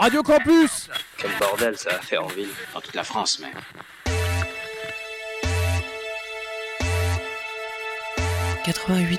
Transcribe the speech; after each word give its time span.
Radio 0.00 0.22
Campus 0.22 0.88
Quel 1.18 1.30
bordel 1.38 1.76
ça 1.76 1.90
va 1.90 1.98
faire 1.98 2.24
en 2.24 2.28
ville. 2.28 2.48
Dans 2.72 2.80
toute 2.80 2.94
la 2.94 3.04
France 3.04 3.38
même. 3.38 3.50
«88.3 8.64 9.18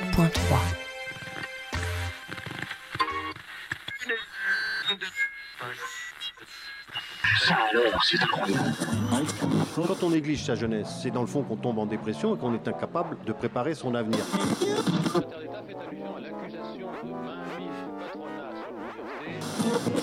Ça 7.45 7.55
alors, 7.69 8.03
c'est 8.03 8.19
incroyable. 8.23 8.73
Quand 9.75 10.01
on 10.01 10.09
néglige 10.09 10.43
sa 10.43 10.55
jeunesse, 10.55 10.87
c'est 11.03 11.11
dans 11.11 11.21
le 11.21 11.27
fond 11.27 11.43
qu'on 11.43 11.57
tombe 11.57 11.77
en 11.77 11.85
dépression 11.85 12.35
et 12.35 12.39
qu'on 12.39 12.55
est 12.55 12.67
incapable 12.67 13.17
de 13.23 13.33
préparer 13.33 13.75
son 13.75 13.93
avenir. 13.93 14.25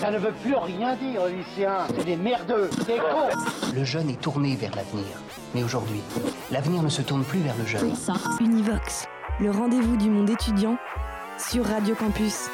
Ça 0.00 0.10
ne 0.10 0.18
veut 0.18 0.32
plus 0.42 0.54
rien 0.54 0.96
dire, 0.96 1.26
lycéens. 1.26 1.86
C'est 1.96 2.04
des 2.04 2.16
merdeux, 2.16 2.70
des 2.86 2.98
cons. 2.98 3.72
Le 3.74 3.84
jeune 3.84 4.10
est 4.10 4.20
tourné 4.20 4.56
vers 4.56 4.74
l'avenir. 4.74 5.06
Mais 5.54 5.64
aujourd'hui, 5.64 6.00
l'avenir 6.50 6.82
ne 6.82 6.88
se 6.88 7.02
tourne 7.02 7.24
plus 7.24 7.40
vers 7.40 7.56
le 7.56 7.66
jeune. 7.66 7.92
Univox, 8.40 9.06
le 9.40 9.50
rendez-vous 9.50 9.96
du 9.96 10.10
monde 10.10 10.30
étudiant 10.30 10.76
sur 11.38 11.64
Radio 11.64 11.94
Campus. 11.94 12.48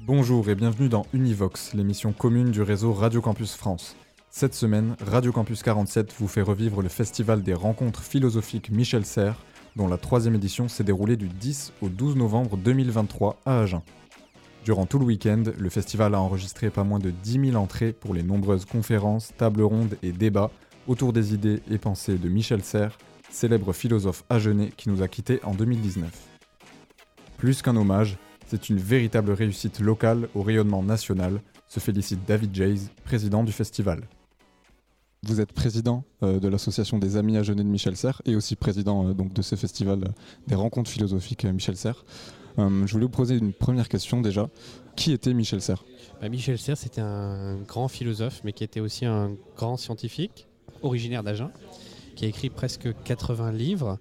Bonjour 0.00 0.48
et 0.48 0.54
bienvenue 0.54 0.88
dans 0.88 1.06
Univox, 1.12 1.74
l'émission 1.74 2.12
commune 2.12 2.50
du 2.50 2.62
réseau 2.62 2.92
Radio 2.92 3.20
Campus 3.20 3.54
France. 3.54 3.96
Cette 4.30 4.54
semaine, 4.54 4.96
Radio 5.04 5.32
Campus 5.32 5.62
47 5.62 6.14
vous 6.18 6.28
fait 6.28 6.42
revivre 6.42 6.82
le 6.82 6.88
festival 6.88 7.42
des 7.42 7.54
rencontres 7.54 8.02
philosophiques 8.02 8.70
Michel 8.70 9.04
Serres, 9.04 9.38
dont 9.76 9.88
la 9.88 9.98
troisième 9.98 10.34
édition 10.34 10.68
s'est 10.68 10.84
déroulée 10.84 11.16
du 11.16 11.28
10 11.28 11.72
au 11.82 11.88
12 11.88 12.16
novembre 12.16 12.56
2023 12.56 13.36
à 13.44 13.60
Agen. 13.60 13.82
Durant 14.64 14.84
tout 14.84 14.98
le 14.98 15.06
week-end, 15.06 15.42
le 15.58 15.70
festival 15.70 16.14
a 16.14 16.20
enregistré 16.20 16.68
pas 16.68 16.84
moins 16.84 16.98
de 16.98 17.10
10 17.10 17.50
000 17.50 17.56
entrées 17.56 17.92
pour 17.92 18.12
les 18.12 18.22
nombreuses 18.22 18.66
conférences, 18.66 19.32
tables 19.38 19.62
rondes 19.62 19.96
et 20.02 20.12
débats 20.12 20.50
autour 20.86 21.12
des 21.12 21.32
idées 21.32 21.62
et 21.70 21.78
pensées 21.78 22.18
de 22.18 22.28
Michel 22.28 22.62
Serres, 22.62 22.98
célèbre 23.30 23.72
philosophe 23.72 24.24
agenais 24.28 24.70
qui 24.76 24.90
nous 24.90 25.02
a 25.02 25.08
quittés 25.08 25.40
en 25.44 25.54
2019. 25.54 26.10
Plus 27.38 27.62
qu'un 27.62 27.76
hommage, 27.76 28.18
c'est 28.46 28.68
une 28.68 28.78
véritable 28.78 29.30
réussite 29.30 29.80
locale 29.80 30.28
au 30.34 30.42
rayonnement 30.42 30.82
national, 30.82 31.40
se 31.66 31.80
félicite 31.80 32.20
David 32.26 32.54
Jays, 32.54 32.90
président 33.04 33.44
du 33.44 33.52
festival. 33.52 34.02
Vous 35.22 35.40
êtes 35.40 35.52
président 35.52 36.04
euh, 36.22 36.40
de 36.40 36.48
l'association 36.48 36.98
des 36.98 37.16
Amis 37.16 37.36
Agenais 37.36 37.62
de 37.62 37.68
Michel 37.68 37.96
Serres 37.96 38.22
et 38.24 38.34
aussi 38.34 38.56
président 38.56 39.06
euh, 39.06 39.12
donc 39.12 39.32
de 39.32 39.42
ce 39.42 39.54
festival 39.54 40.04
euh, 40.04 40.10
des 40.48 40.54
rencontres 40.54 40.90
philosophiques 40.90 41.44
Michel 41.44 41.76
Serres. 41.76 42.04
Euh, 42.58 42.86
je 42.86 42.92
voulais 42.92 43.04
vous 43.04 43.10
poser 43.10 43.36
une 43.36 43.52
première 43.52 43.88
question 43.88 44.20
déjà. 44.20 44.48
Qui 44.96 45.12
était 45.12 45.32
Michel 45.32 45.62
Serres? 45.62 45.84
Bah, 46.20 46.28
Michel 46.28 46.58
Serres, 46.58 46.76
c'était 46.76 47.00
un 47.00 47.56
grand 47.56 47.88
philosophe, 47.88 48.40
mais 48.44 48.52
qui 48.52 48.64
était 48.64 48.80
aussi 48.80 49.06
un 49.06 49.32
grand 49.56 49.76
scientifique, 49.76 50.46
originaire 50.82 51.22
d'Agen, 51.22 51.50
qui 52.16 52.24
a 52.24 52.28
écrit 52.28 52.50
presque 52.50 52.88
80 53.04 53.52
livres, 53.52 53.98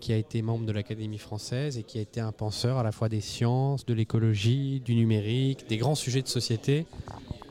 qui 0.00 0.12
a 0.12 0.16
été 0.16 0.40
membre 0.40 0.64
de 0.64 0.72
l'Académie 0.72 1.18
française 1.18 1.76
et 1.76 1.82
qui 1.82 1.98
a 1.98 2.00
été 2.00 2.20
un 2.20 2.32
penseur 2.32 2.78
à 2.78 2.82
la 2.82 2.92
fois 2.92 3.08
des 3.08 3.20
sciences, 3.20 3.84
de 3.84 3.92
l'écologie, 3.92 4.80
du 4.80 4.94
numérique, 4.94 5.68
des 5.68 5.76
grands 5.76 5.94
sujets 5.94 6.22
de 6.22 6.28
société, 6.28 6.86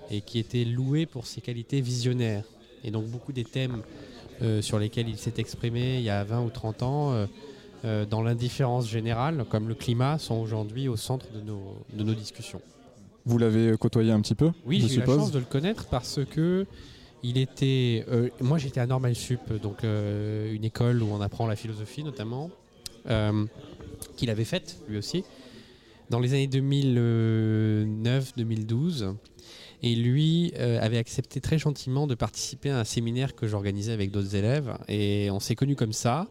et 0.09 0.21
qui 0.21 0.39
était 0.39 0.65
loué 0.65 1.05
pour 1.05 1.27
ses 1.27 1.41
qualités 1.41 1.81
visionnaires. 1.81 2.43
Et 2.83 2.91
donc 2.91 3.05
beaucoup 3.05 3.33
des 3.33 3.43
thèmes 3.43 3.83
euh, 4.41 4.61
sur 4.61 4.79
lesquels 4.79 5.07
il 5.09 5.17
s'est 5.17 5.33
exprimé 5.37 5.97
il 5.97 6.03
y 6.03 6.09
a 6.09 6.23
20 6.23 6.41
ou 6.43 6.49
30 6.49 6.83
ans, 6.83 7.11
euh, 7.11 7.27
euh, 7.85 8.05
dans 8.05 8.21
l'indifférence 8.21 8.89
générale, 8.89 9.45
comme 9.49 9.67
le 9.67 9.75
climat, 9.75 10.17
sont 10.17 10.35
aujourd'hui 10.35 10.87
au 10.87 10.95
centre 10.95 11.25
de 11.33 11.41
nos, 11.41 11.75
de 11.93 12.03
nos 12.03 12.13
discussions. 12.13 12.61
Vous 13.25 13.37
l'avez 13.37 13.75
côtoyé 13.77 14.11
un 14.11 14.21
petit 14.21 14.35
peu 14.35 14.51
Oui, 14.65 14.83
j'ai 14.87 14.95
eu 14.95 14.99
la 14.99 15.05
chance 15.05 15.31
de 15.31 15.39
le 15.39 15.45
connaître 15.45 15.87
parce 15.87 16.19
que 16.29 16.65
il 17.21 17.37
était. 17.37 18.05
euh, 18.09 18.29
moi, 18.39 18.57
j'étais 18.57 18.79
à 18.79 18.87
Normal 18.87 19.15
Sup, 19.15 19.53
donc 19.61 19.83
euh, 19.83 20.53
une 20.53 20.63
école 20.63 21.03
où 21.03 21.07
on 21.11 21.21
apprend 21.21 21.47
la 21.47 21.55
philosophie 21.55 22.03
notamment, 22.03 22.49
euh, 23.09 23.45
qu'il 24.15 24.29
avait 24.29 24.45
faite 24.45 24.77
lui 24.87 24.97
aussi 24.97 25.23
dans 26.09 26.19
les 26.19 26.33
années 26.33 26.47
2009-2012. 26.47 29.15
Et 29.81 29.95
lui 29.95 30.51
euh, 30.57 30.77
avait 30.81 30.97
accepté 30.97 31.39
très 31.39 31.57
gentiment 31.57 32.05
de 32.05 32.15
participer 32.15 32.69
à 32.69 32.79
un 32.79 32.83
séminaire 32.83 33.33
que 33.35 33.47
j'organisais 33.47 33.93
avec 33.93 34.11
d'autres 34.11 34.35
élèves. 34.35 34.77
Et 34.89 35.29
on 35.31 35.39
s'est 35.39 35.55
connus 35.55 35.77
comme 35.77 35.93
ça. 35.93 36.27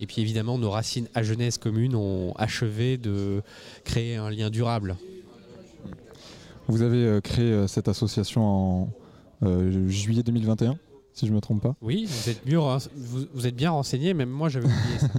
Et 0.00 0.06
puis 0.06 0.20
évidemment, 0.22 0.58
nos 0.58 0.70
racines 0.70 1.08
à 1.14 1.22
jeunesse 1.22 1.58
communes 1.58 1.94
ont 1.94 2.32
achevé 2.36 2.98
de 2.98 3.42
créer 3.84 4.16
un 4.16 4.30
lien 4.30 4.50
durable. 4.50 4.96
Vous 6.68 6.82
avez 6.82 7.04
euh, 7.04 7.20
créé 7.20 7.46
euh, 7.50 7.66
cette 7.66 7.88
association 7.88 8.42
en 8.42 8.88
euh, 9.42 9.88
juillet 9.88 10.22
2021, 10.22 10.76
si 11.12 11.26
je 11.26 11.30
ne 11.30 11.36
me 11.36 11.40
trompe 11.40 11.62
pas. 11.62 11.76
Oui, 11.80 12.06
vous 12.06 12.30
êtes, 12.30 12.44
mieux, 12.44 12.58
vous, 12.58 13.24
vous 13.32 13.46
êtes 13.46 13.54
bien 13.54 13.70
renseigné, 13.70 14.14
même 14.14 14.28
moi 14.28 14.48
j'avais 14.48 14.66
oublié 14.66 14.98
ça. 15.00 15.08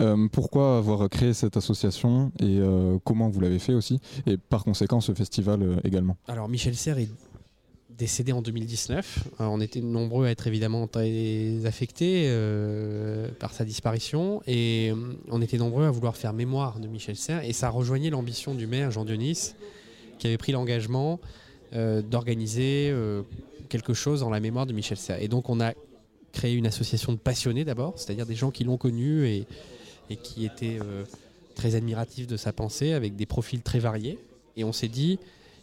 Euh, 0.00 0.28
pourquoi 0.30 0.76
avoir 0.78 1.08
créé 1.08 1.32
cette 1.32 1.56
association 1.56 2.32
et 2.40 2.58
euh, 2.58 2.98
comment 3.04 3.30
vous 3.30 3.40
l'avez 3.40 3.60
fait 3.60 3.72
aussi 3.72 4.00
Et 4.26 4.36
par 4.36 4.64
conséquent, 4.64 5.00
ce 5.00 5.14
festival 5.14 5.80
également? 5.84 6.16
Alors 6.26 6.48
Michel 6.48 6.74
Serres 6.74 6.98
est 6.98 7.08
décédé 7.98 8.32
en 8.32 8.42
2019. 8.42 9.18
Euh, 9.40 9.44
on 9.44 9.60
était 9.60 9.80
nombreux 9.80 10.26
à 10.26 10.30
être 10.30 10.46
évidemment 10.46 10.86
très 10.86 11.64
affectés 11.64 12.24
euh, 12.26 13.28
par 13.38 13.52
sa 13.52 13.64
disparition 13.64 14.42
et 14.46 14.90
euh, 14.90 15.14
on 15.28 15.40
était 15.42 15.58
nombreux 15.58 15.86
à 15.86 15.90
vouloir 15.90 16.16
faire 16.16 16.32
mémoire 16.32 16.78
de 16.78 16.88
Michel 16.88 17.16
Serres 17.16 17.44
et 17.44 17.52
ça 17.52 17.70
rejoignait 17.70 18.10
l'ambition 18.10 18.54
du 18.54 18.66
maire 18.66 18.90
Jean 18.90 19.04
Dionis 19.04 19.54
qui 20.18 20.26
avait 20.26 20.38
pris 20.38 20.52
l'engagement 20.52 21.20
d'organiser 21.72 22.94
quelque 23.68 23.92
chose 23.92 24.22
en 24.22 24.30
la 24.30 24.40
mémoire 24.40 24.64
de 24.64 24.72
Michel 24.72 24.96
Serres. 24.96 25.20
Et 25.20 25.28
donc 25.28 25.50
on 25.50 25.60
a 25.60 25.74
créé 26.32 26.54
une 26.54 26.66
association 26.66 27.12
de 27.12 27.18
passionnés 27.18 27.64
d'abord, 27.64 27.94
c'est-à-dire 27.96 28.24
des 28.24 28.36
gens 28.36 28.50
qui 28.50 28.64
l'ont 28.64 28.78
connu 28.78 29.26
et, 29.26 29.46
qui 30.22 30.46
étaient 30.46 30.78
très 31.54 31.74
admiratifs 31.74 32.26
de 32.26 32.38
sa 32.38 32.54
pensée 32.54 32.92
avec 32.94 33.14
des 33.14 33.26
profils 33.26 33.60
très 33.60 33.78
variés. 33.78 34.18
Et 34.56 34.64
on 34.64 34.72
s'est 34.72 34.88
dit, 34.88 35.18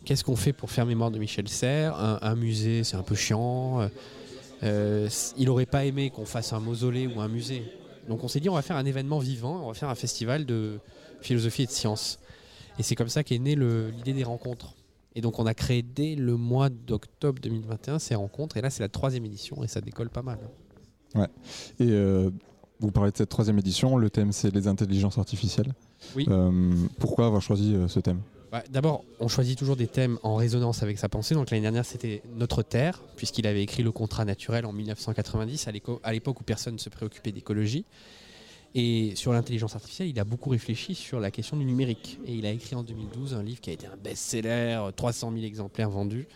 qu'est-ce 0.06 0.24
qu'on 0.24 0.36
fait 0.36 0.54
pour 0.54 0.72
faire 0.72 0.86
mémoire 0.86 1.12
de 1.12 1.20
Michel 1.20 1.48
Serres? 1.48 1.96
Un, 2.00 2.20
un 2.22 2.36
musée, 2.36 2.84
c'est 2.84 2.96
un 2.96 3.04
peu 3.04 3.16
chiant. 3.16 3.82
Euh, 3.82 3.88
euh, 4.64 5.10
il 5.38 5.46
n'aurait 5.46 5.66
pas 5.66 5.86
aimé 5.86 6.10
qu'on 6.10 6.26
fasse 6.26 6.54
un 6.54 6.60
mausolée 6.60 7.08
ou 7.08 7.20
un 7.22 7.28
musée. 7.28 7.64
Donc 8.08 8.24
on 8.24 8.28
s'est 8.28 8.40
dit, 8.40 8.50
on 8.50 8.56
va 8.56 8.62
faire 8.62 8.78
un 8.78 8.86
événement 8.86 9.20
vivant, 9.20 9.64
on 9.64 9.68
va 9.68 9.74
faire 9.74 9.90
un 9.90 9.96
festival 9.96 10.46
de 10.46 10.80
philosophie 11.22 11.64
et 11.64 11.66
de 11.66 11.72
sciences. 11.72 12.20
Et 12.80 12.84
c'est 12.84 12.96
comme 12.96 13.10
ça 13.10 13.24
qu'est 13.24 13.40
née 13.40 13.56
l'idée 13.56 14.14
des 14.14 14.24
rencontres. 14.24 14.76
Et 15.16 15.22
donc 15.22 15.40
on 15.40 15.46
a 15.46 15.54
créé 15.54 15.84
dès 15.84 16.16
le 16.16 16.36
mois 16.38 16.70
d'octobre 16.70 17.40
2021 17.42 18.00
ces 18.00 18.16
rencontres. 18.16 18.58
Et 18.58 18.62
là, 18.62 18.70
c'est 18.70 18.84
la 18.84 18.90
troisième 18.90 19.26
édition 19.26 19.64
et 19.64 19.68
ça 19.68 19.80
décolle 19.80 20.10
pas 20.10 20.24
mal. 20.24 20.40
Et 21.16 21.22
euh, 21.82 22.32
vous 22.80 22.92
parlez 22.92 23.12
de 23.12 23.18
cette 23.18 23.30
troisième 23.30 23.60
édition, 23.60 23.98
le 23.98 24.10
thème 24.10 24.32
c'est 24.32 24.54
les 24.54 24.68
intelligences 24.68 25.18
artificielles. 25.18 25.74
Oui. 26.16 26.26
Euh, 26.28 26.74
pourquoi 27.00 27.28
avoir 27.28 27.42
choisi 27.42 27.76
ce 27.88 28.00
thème? 28.00 28.22
Bah, 28.54 28.64
D'abord, 28.70 29.04
on 29.20 29.28
choisit 29.28 29.58
toujours 29.58 29.76
des 29.76 29.88
thèmes 29.88 30.20
en 30.22 30.36
résonance 30.36 30.84
avec 30.84 31.00
sa 31.00 31.10
pensée. 31.10 31.34
Donc 31.34 31.50
l'année 31.50 31.64
dernière, 31.64 31.86
c'était 31.86 32.22
Notre 32.36 32.62
Terre, 32.62 33.02
puisqu'il 33.16 33.48
avait 33.48 33.64
écrit 33.64 33.82
Le 33.82 33.92
contrat 33.92 34.26
naturel 34.26 34.68
en 34.68 34.72
1990, 34.72 35.68
à 36.04 36.12
l'époque 36.12 36.40
où 36.40 36.44
personne 36.44 36.76
ne 36.76 36.80
se 36.80 36.90
préoccupait 36.90 37.32
d'écologie. 37.32 37.84
Et 38.76 39.16
sur 39.16 39.34
l'intelligence 39.34 39.74
artificielle, 39.74 40.08
il 40.08 40.20
a 40.20 40.24
beaucoup 40.24 40.52
réfléchi 40.52 40.94
sur 40.94 41.20
la 41.20 41.32
question 41.32 41.58
du 41.58 41.66
numérique. 41.66 42.20
Et 42.28 42.36
il 42.36 42.46
a 42.46 42.52
écrit 42.52 42.76
en 42.76 42.84
2012 42.84 43.34
un 43.34 43.42
livre 43.42 43.60
qui 43.60 43.72
a 43.72 43.74
été 43.74 43.88
un 43.88 43.98
best-seller, 43.98 44.88
300 44.96 45.32
000 45.34 45.46
exemplaires 45.46 45.90
vendus, 45.90 46.28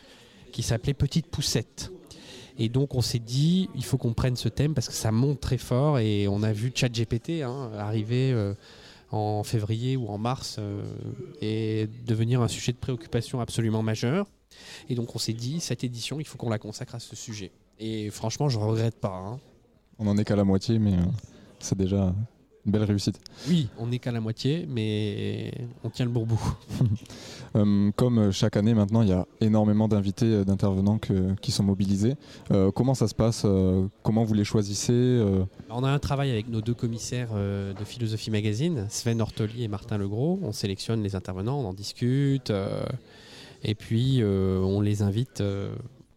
qui 0.52 0.64
s'appelait 0.64 0.96
Petite 0.96 1.28
Poussette. 1.28 1.92
Et 2.58 2.68
donc 2.68 2.96
on 2.96 3.02
s'est 3.02 3.20
dit, 3.20 3.70
il 3.76 3.86
faut 3.86 4.00
qu'on 4.00 4.14
prenne 4.14 4.36
ce 4.36 4.50
thème 4.50 4.74
parce 4.74 4.88
que 4.88 4.96
ça 4.96 5.12
monte 5.12 5.40
très 5.40 5.60
fort. 5.60 6.00
Et 6.00 6.28
on 6.28 6.42
a 6.42 6.52
vu 6.52 6.72
ChatGPT 6.74 7.44
hein, 7.44 7.70
arriver 7.78 8.32
euh, 8.32 8.56
en 9.12 9.44
février 9.44 9.96
ou 9.98 10.08
en 10.08 10.18
mars 10.18 10.58
euh, 10.60 10.84
et 11.42 11.88
devenir 12.06 12.42
un 12.42 12.48
sujet 12.48 12.72
de 12.72 12.78
préoccupation 12.78 13.40
absolument 13.40 13.84
majeur. 13.84 14.28
Et 14.90 14.96
donc 14.96 15.16
on 15.16 15.20
s'est 15.20 15.34
dit, 15.34 15.60
cette 15.60 15.84
édition, 15.84 16.20
il 16.20 16.26
faut 16.28 16.38
qu'on 16.38 16.50
la 16.50 16.60
consacre 16.60 16.96
à 16.96 17.00
ce 17.00 17.16
sujet. 17.16 17.52
Et 17.80 18.10
franchement, 18.10 18.50
je 18.50 18.58
regrette 18.58 19.00
pas. 19.00 19.16
hein. 19.16 19.40
On 20.00 20.08
en 20.08 20.18
est 20.18 20.26
qu'à 20.26 20.36
la 20.36 20.44
moitié, 20.44 20.80
mais 20.80 20.94
euh, 20.94 21.06
c'est 21.60 21.78
déjà 21.78 22.14
une 22.68 22.74
belle 22.74 22.84
réussite. 22.84 23.20
Oui, 23.48 23.70
on 23.80 23.88
n'est 23.88 23.98
qu'à 23.98 24.12
la 24.12 24.20
moitié, 24.20 24.68
mais 24.70 25.52
on 25.84 25.90
tient 25.90 26.06
le 26.06 26.12
bourbou. 26.12 26.40
Euh, 27.56 27.92
comme 27.96 28.20
euh, 28.20 28.32
chaque 28.32 28.58
année 28.58 28.74
maintenant, 28.74 29.02
il 29.02 29.08
y 29.08 29.14
a 29.14 29.26
énormément 29.40 29.88
d'invités, 29.88 30.26
euh, 30.26 30.44
d'intervenants 30.44 31.00
qui 31.42 31.52
sont 31.52 31.64
mobilisés. 31.64 32.16
Euh, 32.52 32.72
comment 32.72 32.94
ça 32.94 33.08
se 33.08 33.16
passe 33.16 33.46
Comment 34.04 34.26
vous 34.26 34.34
les 34.34 34.44
choisissez 34.44 35.24
On 35.70 35.84
a 35.86 35.90
un 35.90 35.98
travail 35.98 36.30
avec 36.30 36.50
nos 36.50 36.60
deux 36.60 36.74
commissaires 36.74 37.30
de 37.34 37.84
Philosophie 37.86 38.32
Magazine, 38.32 38.86
Sven 38.90 39.22
Ortoli 39.22 39.64
et 39.64 39.70
Martin 39.70 39.98
Legros. 39.98 40.40
On 40.44 40.52
sélectionne 40.52 41.02
les 41.02 41.16
intervenants, 41.16 41.58
on 41.60 41.66
en 41.70 41.74
discute, 41.74 42.52
et 43.64 43.76
puis 43.76 44.22
on 44.24 44.82
les 44.82 45.02
invite 45.02 45.42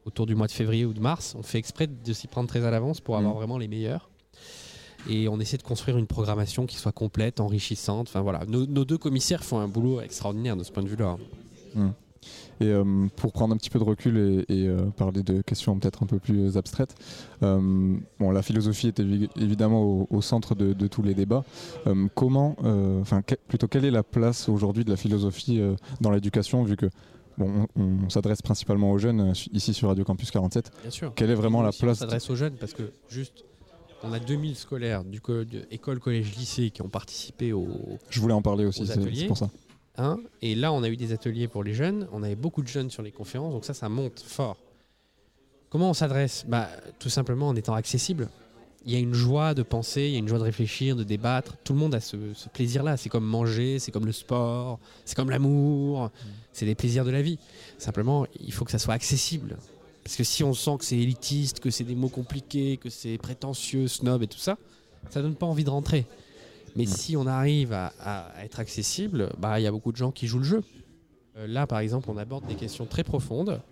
autour 0.05 0.26
du 0.26 0.35
mois 0.35 0.49
de 0.49 0.52
février 0.52 0.85
ou 0.85 0.93
de 0.93 1.00
mars. 1.00 1.37
On 1.38 1.43
fait 1.44 1.58
exprès 1.58 1.87
de 1.87 2.12
s'y 2.12 2.26
prendre 2.26 2.49
très 2.49 2.64
à 2.64 2.70
l'avance 2.73 3.00
pour 3.00 3.17
avoir 3.17 3.32
Mhm. 3.35 3.38
vraiment 3.38 3.56
les 3.58 3.69
meilleurs. 3.69 4.10
Et 5.08 5.29
on 5.29 5.41
essaie 5.41 5.56
de 5.56 5.62
construire 5.62 5.97
une 5.99 6.06
programmation 6.06 6.67
qui 6.67 6.76
soit 6.76 6.93
complète, 6.93 7.41
enrichissante. 7.41 8.08
Enfin 8.08 8.20
voilà, 8.20 8.44
nos, 8.47 8.67
nos 8.67 8.85
deux 8.85 8.99
commissaires 8.99 9.43
font 9.44 9.58
un 9.58 9.69
boulot 9.69 10.00
extraordinaire 10.00 10.56
de 10.56 10.62
ce 10.64 10.70
point 10.73 10.82
de 10.82 10.88
vue-là. 10.88 11.17
Et 12.62 12.67
euh, 12.67 13.06
pour 13.17 13.32
prendre 13.32 13.55
un 13.55 13.56
petit 13.56 13.70
peu 13.70 13.79
de 13.79 13.85
recul 13.85 14.19
et, 14.19 14.55
et, 14.55 14.69
euh, 14.69 14.82
parler 14.94 15.23
de 15.23 15.41
questions 15.41 15.79
peut-être 15.79 16.02
un 16.02 16.06
peu 16.06 16.19
plus 16.19 16.58
abstraites, 16.58 16.94
euh, 17.43 17.97
bon, 18.19 18.31
la 18.31 18.43
philosophie 18.43 18.88
est 18.88 19.00
évi- 19.00 19.31
évidemment 19.41 19.82
au, 19.82 20.06
au 20.11 20.20
centre 20.20 20.55
de, 20.55 20.75
de 20.75 20.87
tous 20.87 21.00
les 21.02 21.14
débats. 21.14 21.43
Comment, 22.14 22.56
enfin, 23.00 23.23
que- 23.23 23.37
plutôt 23.49 23.67
quelle 23.69 23.87
est 23.87 23.91
la 23.91 24.02
place 24.02 24.50
aujourd'hui 24.50 24.85
de 24.85 24.91
la 24.91 24.97
philosophie 24.99 25.62
dans 26.02 26.11
l'éducation, 26.11 26.62
vu 26.62 26.76
que 26.76 26.87
bon, 27.38 27.67
on, 27.76 27.82
on 28.05 28.11
s'adresse 28.11 28.43
principalement 28.43 28.93
aux 28.93 28.99
jeunes 28.99 29.32
ici 29.55 29.73
sur 29.73 29.88
Radio 29.88 30.05
Campus 30.05 30.31
47. 30.31 30.70
Bien 30.82 30.91
sûr. 30.91 31.14
Quelle 31.14 31.31
est 31.31 31.35
vraiment 31.35 31.62
la 31.62 31.70
aussi, 31.70 31.79
on 31.82 31.87
place 31.87 31.99
s'adresse 32.00 32.29
aux 32.29 32.37
jeunes 32.37 32.56
parce 32.61 32.75
que 32.75 32.93
juste, 33.08 33.44
on 34.02 34.12
a 34.12 34.19
2000 34.19 34.56
scolaires 34.56 35.05
du 35.05 35.20
co- 35.20 35.44
de 35.44 35.67
école, 35.70 36.00
collège, 36.00 36.35
lycée 36.37 36.70
qui 36.70 36.82
ont 36.82 36.88
participé 36.88 37.52
au 37.52 37.69
Je 38.11 38.20
voulais 38.20 38.35
en 38.35 38.43
parler 38.43 38.64
aussi, 38.64 38.87
c'est 38.87 39.26
pour 39.26 39.37
ça. 39.38 39.50
hein, 39.99 40.19
et 40.43 40.55
là 40.55 40.73
on 40.73 40.82
a 40.82 40.88
eu 40.88 40.97
des 40.97 41.12
ateliers 41.12 41.49
pour 41.49 41.62
les 41.64 41.75
jeunes, 41.75 42.08
on 42.12 42.23
avait 42.23 42.37
beaucoup 42.37 42.62
de 42.62 42.69
jeunes 42.69 42.91
sur 42.91 43.02
les 43.02 43.12
conférences, 43.12 43.52
donc 43.52 43.64
ça, 43.64 43.75
ça 43.75 43.88
monte 43.88 44.20
fort. 44.20 44.56
Comment 45.69 45.91
on 45.91 45.94
s'adresse? 45.94 46.44
Bah, 46.49 46.69
Tout 46.99 47.08
simplement 47.11 47.49
en 47.49 47.55
étant 47.56 47.75
accessible. 47.75 48.29
Il 48.87 48.93
y 48.93 48.97
a 48.97 48.99
une 48.99 49.12
joie 49.14 49.52
de 49.55 49.62
penser, 49.62 50.02
il 50.06 50.12
y 50.12 50.17
a 50.17 50.19
une 50.19 50.26
joie 50.26 50.38
de 50.38 50.43
réfléchir, 50.44 50.97
de 50.97 51.05
débattre. 51.05 51.56
Tout 51.62 51.75
le 51.75 51.79
monde 51.79 51.94
a 51.94 52.00
ce, 52.00 52.17
ce 52.35 52.49
plaisir-là. 52.49 52.97
C'est 52.97 53.11
comme 53.11 53.26
manger, 53.26 53.79
c'est 53.79 53.93
comme 53.93 54.06
le 54.06 54.11
sport, 54.12 54.81
c'est 55.05 55.14
comme 55.14 55.29
l'amour. 55.31 56.11
C'est 56.52 56.64
des 56.64 56.75
plaisirs 56.75 57.05
de 57.05 57.11
la 57.11 57.20
vie. 57.20 57.38
Simplement, 57.76 58.26
il 58.41 58.52
faut 58.55 58.64
que 58.64 58.70
ça 58.70 58.79
soit 58.79 58.94
accessible. 58.94 59.58
Parce 60.11 60.17
que 60.17 60.25
si 60.25 60.43
on 60.43 60.55
sent 60.55 60.73
que 60.81 60.85
c'est 60.85 60.99
élitiste, 60.99 61.61
que 61.61 61.71
c'est 61.71 61.85
des 61.85 61.95
mots 61.95 62.09
compliqués, 62.09 62.79
que 62.79 62.91
c'est 62.91 63.17
prétentieux, 63.17 63.87
snob 63.87 64.25
et 64.25 64.27
tout 64.27 64.41
ça, 64.41 64.59
ça 65.09 65.23
donne 65.23 65.37
pas 65.37 65.47
envie 65.47 65.62
de 65.62 65.71
rentrer. 65.71 66.05
Mais 66.75 66.85
si 66.85 67.17
on 67.17 67.29
arrive 67.29 67.73
à, 67.73 67.93
à 68.01 68.45
être 68.45 68.59
accessible, 68.59 69.31
bah 69.39 69.61
il 69.61 69.62
y 69.62 69.69
a 69.69 69.71
beaucoup 69.71 69.93
de 69.93 69.97
gens 69.97 70.11
qui 70.11 70.27
jouent 70.27 70.41
le 70.41 70.45
jeu. 70.45 70.65
Euh, 71.37 71.47
là, 71.47 71.69
par 71.69 71.79
exemple, 71.79 72.11
on 72.11 72.17
aborde 72.17 72.45
des 72.49 72.57
questions 72.57 72.87
très 72.87 73.05
profondes, 73.05 73.62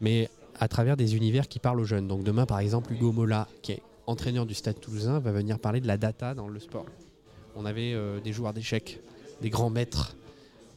mais 0.00 0.28
à 0.58 0.66
travers 0.66 0.96
des 0.96 1.14
univers 1.14 1.46
qui 1.46 1.60
parlent 1.60 1.78
aux 1.78 1.84
jeunes. 1.84 2.08
Donc 2.08 2.24
demain, 2.24 2.44
par 2.44 2.58
exemple, 2.58 2.92
Hugo 2.92 3.12
Mola, 3.12 3.46
qui 3.62 3.70
est 3.70 3.82
entraîneur 4.08 4.46
du 4.46 4.54
Stade 4.54 4.80
Toulousain, 4.80 5.20
va 5.20 5.30
venir 5.30 5.60
parler 5.60 5.80
de 5.80 5.86
la 5.86 5.96
data 5.96 6.34
dans 6.34 6.48
le 6.48 6.58
sport. 6.58 6.86
On 7.54 7.64
avait 7.64 7.92
euh, 7.92 8.18
des 8.18 8.32
joueurs 8.32 8.52
d'échecs, 8.52 8.98
des 9.42 9.48
grands 9.48 9.70
maîtres, 9.70 10.16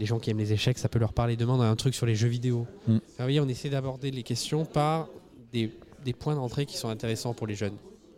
des 0.02 0.08
gens 0.08 0.18
qui 0.20 0.32
aiment 0.32 0.40
les 0.40 0.52
échecs, 0.52 0.80
ça 0.80 0.90
peut 0.90 0.98
leur 1.00 1.14
parler 1.14 1.36
demain 1.38 1.60
un 1.62 1.76
truc 1.76 1.94
sur 1.94 2.08
les 2.08 2.16
jeux 2.16 2.28
vidéo. 2.28 2.66
Mm. 2.88 2.92
Enfin, 2.96 3.00
vous 3.20 3.24
voyez, 3.24 3.40
on 3.40 3.48
essaie 3.48 3.70
d'aborder 3.70 4.10
les 4.12 4.24
questions 4.24 4.66
par 4.66 5.08
des, 5.54 5.72
des 6.04 6.14
points 6.14 6.34
d'entrée 6.34 6.66
qui 6.66 6.76
sont 6.76 6.90
intéressants 6.90 7.34
pour 7.36 7.46
les 7.46 7.54
jeunes. 7.56 7.76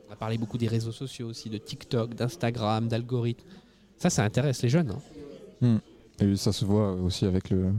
On 0.09 0.13
a 0.13 0.15
parlé 0.15 0.38
beaucoup 0.38 0.57
des 0.57 0.69
réseaux 0.69 0.94
sociaux 0.94 1.27
aussi, 1.27 1.50
de 1.50 1.57
TikTok, 1.57 2.13
d'Instagram, 2.15 2.88
d'algorithmes. 2.88 3.44
Ça, 3.97 4.09
ça 4.09 4.24
intéresse 4.24 4.62
les 4.63 4.69
jeunes. 4.69 4.94
hein. 5.62 5.80
Et 6.19 6.35
ça 6.38 6.53
se 6.53 6.63
voit 6.63 6.94
aussi 6.94 7.25
avec 7.25 7.50
le, 7.50 7.74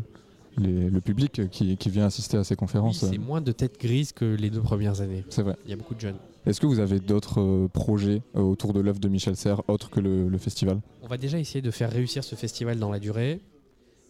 les- 0.59 0.91
le 0.91 1.01
public 1.01 1.49
qui, 1.51 1.77
qui 1.79 1.89
vient 1.91 2.05
assister 2.06 2.37
à 2.37 2.45
ces 2.45 2.55
Oui, 2.55 2.59
conférences. 2.59 2.99
c'est 2.99 3.17
moins 3.19 3.41
de 3.41 3.53
têtes 3.53 3.81
grises 3.81 4.12
que 4.12 4.25
les 4.27 4.51
deux 4.51 4.61
premières 4.61 5.01
années. 5.01 5.25
c'est 5.31 5.43
vrai. 5.43 5.56
Il 5.65 5.71
y 5.71 5.73
a 5.73 5.77
beaucoup 5.77 5.95
de 5.95 6.01
jeunes. 6.01 6.17
Est-ce 6.45 6.61
que 6.61 6.67
vous 6.67 6.79
avez 6.81 7.01
d'autres 7.01 7.41
euh, 7.41 7.69
projets 7.69 8.21
euh, 8.37 8.41
autour 8.41 8.75
de 8.75 8.81
l'œuvre 8.81 9.01
de 9.01 9.09
Michel 9.09 9.35
Serres, 9.35 9.62
autres 9.67 9.89
que 9.89 10.01
le, 10.01 10.29
le 10.29 10.39
festival? 10.39 10.81
On 11.01 11.06
va 11.06 11.17
déjà 11.17 11.39
essayer 11.39 11.62
de 11.62 11.71
faire 11.71 11.91
réussir 11.91 12.23
ce 12.23 12.35
festival 12.35 12.79
dans 12.79 12.91
la 12.91 12.99
durée. 12.99 13.41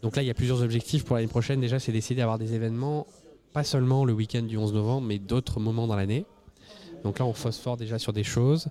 Donc 0.04 0.16
là, 0.16 0.22
il 0.22 0.26
y 0.26 0.30
a 0.30 0.34
plusieurs 0.34 0.60
objectifs 0.60 1.02
pour 1.02 1.16
l'année 1.16 1.28
prochaine. 1.28 1.62
Déjà, 1.62 1.78
c'est 1.78 1.90
d'essayer 1.90 2.14
d'avoir 2.14 2.38
des 2.38 2.52
événements, 2.52 3.06
pas 3.54 3.64
seulement 3.64 4.04
le 4.04 4.12
week-end 4.12 4.42
du 4.42 4.58
11 4.58 4.74
novembre, 4.74 5.06
mais 5.06 5.18
d'autres 5.18 5.60
moments 5.60 5.86
dans 5.86 5.96
l'année. 5.96 6.26
Donc 7.04 7.20
là, 7.20 7.24
on 7.24 7.32
phosphore 7.32 7.78
déjà 7.78 7.98
sur 7.98 8.12
des 8.12 8.22
choses. 8.22 8.68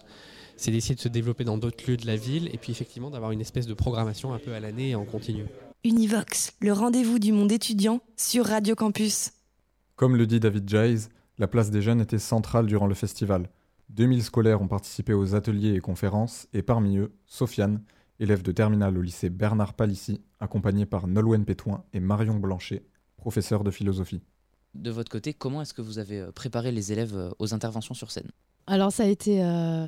C'est 0.58 0.70
d'essayer 0.70 0.94
de 0.94 1.00
se 1.00 1.08
développer 1.08 1.44
dans 1.44 1.58
d'autres 1.58 1.90
lieux 1.90 1.98
de 1.98 2.06
la 2.06 2.18
ville 2.18 2.52
et 2.54 2.60
puis 2.60 2.72
effectivement 2.72 3.10
d'avoir 3.10 3.32
une 3.32 3.42
espèce 3.42 3.66
de 3.66 3.74
programmation 3.74 4.32
un 4.32 4.38
peu 4.38 4.54
à 4.54 4.60
l'année 4.60 4.92
et 4.92 4.96
en 4.96 5.06
continu. 5.06 5.46
Univox, 5.84 6.54
le 6.60 6.72
rendez-vous 6.72 7.18
du 7.18 7.32
monde 7.32 7.52
étudiant 7.52 8.00
sur 8.16 8.46
Radio 8.46 8.76
Campus. 8.76 9.32
Comme 9.96 10.16
le 10.16 10.28
dit 10.28 10.40
David 10.40 10.70
Jayes, 10.70 11.08
la 11.40 11.48
place 11.48 11.72
des 11.72 11.82
jeunes 11.82 12.00
était 12.00 12.20
centrale 12.20 12.68
durant 12.68 12.86
le 12.86 12.94
festival. 12.94 13.50
2000 13.90 14.22
scolaires 14.22 14.62
ont 14.62 14.68
participé 14.68 15.16
aux 15.16 15.34
ateliers 15.34 15.74
et 15.74 15.80
conférences, 15.80 16.48
et 16.54 16.62
parmi 16.62 16.98
eux, 16.98 17.12
Sofiane, 17.26 17.82
élève 18.20 18.42
de 18.42 18.52
terminale 18.52 18.98
au 18.98 19.02
lycée 19.02 19.30
Bernard 19.30 19.74
Palissy, 19.74 20.22
accompagnée 20.40 20.86
par 20.86 21.08
Nolwenn 21.08 21.46
Pétoin 21.46 21.84
et 21.94 22.00
Marion 22.00 22.36
Blanchet, 22.36 22.86
professeur 23.18 23.64
de 23.64 23.72
philosophie. 23.72 24.22
De 24.74 24.92
votre 24.92 25.12
côté, 25.12 25.34
comment 25.34 25.62
est-ce 25.62 25.74
que 25.74 25.82
vous 25.82 26.00
avez 26.00 26.20
euh, 26.20 26.32
préparé 26.32 26.72
les 26.72 26.92
élèves 26.92 27.16
euh, 27.16 27.30
aux 27.40 27.54
interventions 27.54 27.94
sur 27.94 28.10
scène? 28.12 28.32
Alors 28.66 28.92
ça 28.92 29.04
a 29.04 29.08
été 29.08 29.44
euh, 29.44 29.88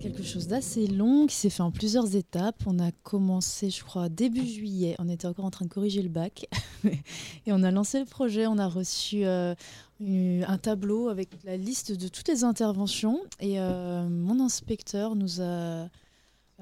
quelque 0.00 0.22
chose 0.22 0.46
d'assez 0.46 0.86
long 0.86 1.26
qui 1.26 1.34
s'est 1.34 1.50
fait 1.50 1.62
en 1.62 1.70
plusieurs 1.70 2.14
étapes. 2.14 2.62
On 2.66 2.78
a 2.78 2.92
commencé, 3.02 3.70
je 3.70 3.82
crois, 3.84 4.08
début 4.08 4.46
juillet. 4.46 4.94
On 4.98 5.08
était 5.08 5.26
encore 5.26 5.44
en 5.44 5.50
train 5.50 5.64
de 5.64 5.70
corriger 5.70 6.02
le 6.02 6.08
bac. 6.08 6.46
et 6.84 7.52
on 7.52 7.62
a 7.62 7.70
lancé 7.70 7.98
le 7.98 8.06
projet. 8.06 8.46
On 8.46 8.58
a 8.58 8.68
reçu 8.68 9.24
euh, 9.24 9.54
un 10.00 10.58
tableau 10.58 11.08
avec 11.08 11.30
la 11.44 11.56
liste 11.56 11.92
de 11.92 12.08
toutes 12.08 12.28
les 12.28 12.44
interventions. 12.44 13.20
Et 13.40 13.60
euh, 13.60 14.08
mon 14.08 14.40
inspecteur 14.40 15.16
nous 15.16 15.40
a... 15.40 15.88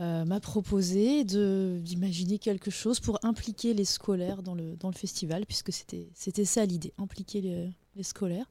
euh, 0.01 0.25
m'a 0.25 0.39
proposé 0.39 1.25
d'imaginer 1.25 2.39
quelque 2.39 2.71
chose 2.71 3.01
pour 3.01 3.19
impliquer 3.25 3.75
les 3.75 3.85
scolaires 3.85 4.43
dans 4.45 4.55
le, 4.55 4.77
dans 4.77 4.89
le 4.91 4.95
festival, 4.95 5.45
puisque 5.45 5.73
c'était 5.73 6.45
ça 6.45 6.65
l'idée, 6.65 6.93
impliquer 6.99 7.41
les- 7.41 8.03
scolaires. 8.05 8.47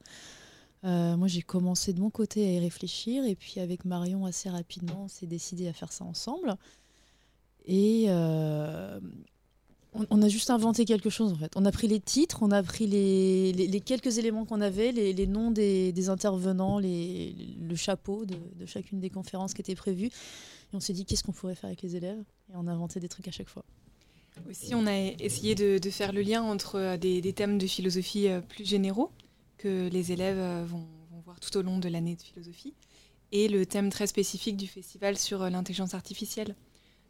Euh, 0.84 1.16
moi, 1.16 1.30
j'ai 1.30 1.42
commencé 1.42 1.94
de 1.94 2.02
mon 2.02 2.10
côté 2.10 2.46
à 2.46 2.52
y 2.52 2.60
réfléchir, 2.60 3.24
et 3.24 3.36
puis 3.36 3.62
avec 3.62 3.86
Marion, 3.86 4.26
assez 4.26 4.50
rapidement, 4.50 5.04
on 5.06 5.08
s'est 5.08 5.26
décidé 5.26 5.70
à 5.70 5.74
faire 5.74 5.94
ça 5.94 6.04
ensemble. 6.04 6.58
Et 7.66 8.06
euh, 8.10 9.00
on, 10.10 10.22
a 10.22 10.28
juste 10.28 10.50
inventé 10.50 10.84
quelque 10.84 11.10
chose, 11.10 11.32
en 11.32 11.38
fait. 11.38 11.54
On 11.56 11.64
a 11.64 11.72
pris 11.72 11.88
les 11.88 12.02
titres, 12.02 12.40
on 12.42 12.52
a 12.52 12.62
pris 12.62 12.88
les, 12.88 13.54
les- 13.54 13.80
quelques 13.82 14.18
éléments 14.18 14.44
qu'on 14.44 14.60
avait, 14.60 14.92
les, 14.92 15.28
noms 15.28 15.52
des, 15.52 16.10
intervenants, 16.10 16.80
le 16.80 17.76
chapeau 17.76 18.26
de, 18.26 18.36
de 18.60 18.66
chacune 18.66 19.00
des 19.00 19.10
conférences 19.10 19.54
qui 19.54 19.62
étaient 19.62 19.76
prévues. 19.76 20.12
Et 20.74 20.76
on 20.76 20.80
s'est 20.80 20.94
dit, 20.94 21.06
qu'est-ce 21.06 21.24
qu'on 21.24 21.32
pourrait 21.32 21.56
faire 21.56 21.68
avec 21.68 21.82
les 21.82 21.96
élèves? 21.96 22.24
Et 22.52 22.56
on 22.56 22.68
a 22.68 22.72
inventé 22.72 23.00
des 23.00 23.10
trucs 23.10 23.28
à 23.28 23.32
chaque 23.32 23.50
fois. 23.50 23.64
Aussi, 24.50 24.76
on 24.76 24.86
a 24.86 24.96
essayé 24.96 25.56
de, 25.56 25.90
faire 25.90 26.12
le 26.14 26.22
lien 26.22 26.42
entre 26.42 26.76
euh, 26.76 26.98
des, 26.98 27.34
thèmes 27.34 27.58
de 27.58 27.68
philosophie 27.68 28.28
euh, 28.28 28.42
plus 28.42 28.66
généraux 28.66 29.12
que 29.58 29.90
les 29.90 30.12
élèves 30.12 30.38
euh, 30.38 30.66
vont, 30.66 30.88
voir 31.26 31.40
tout 31.40 31.56
au 31.58 31.62
long 31.62 31.80
de 31.80 31.90
l'année 31.90 32.16
de 32.16 32.22
philosophie 32.22 32.74
et 33.34 33.50
le 33.50 33.66
thème 33.66 33.90
très 33.90 34.08
spécifique 34.08 34.56
du 34.56 34.68
festival 34.68 35.18
sur 35.18 35.50
l'intelligence 35.50 35.94
artificielle. 35.94 36.56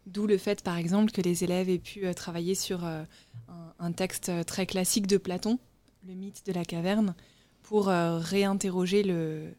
D'où 0.07 0.25
le 0.25 0.38
fait, 0.38 0.63
par 0.63 0.77
exemple, 0.77 1.12
que 1.12 1.21
les 1.21 1.44
élèves 1.44 1.69
aient 1.69 1.77
pu 1.77 2.12
travailler 2.15 2.56
sur 2.56 2.83
un, 2.86 3.92
texte 3.92 4.31
très 4.45 4.65
classique 4.65 5.06
de 5.06 5.18
Platon, 5.18 5.60
le 6.07 6.15
mythe 6.15 6.43
de 6.48 6.53
la 6.53 6.65
caverne, 6.65 7.13
pour 7.62 7.88
réinterroger 7.88 9.03
le, 9.03 9.53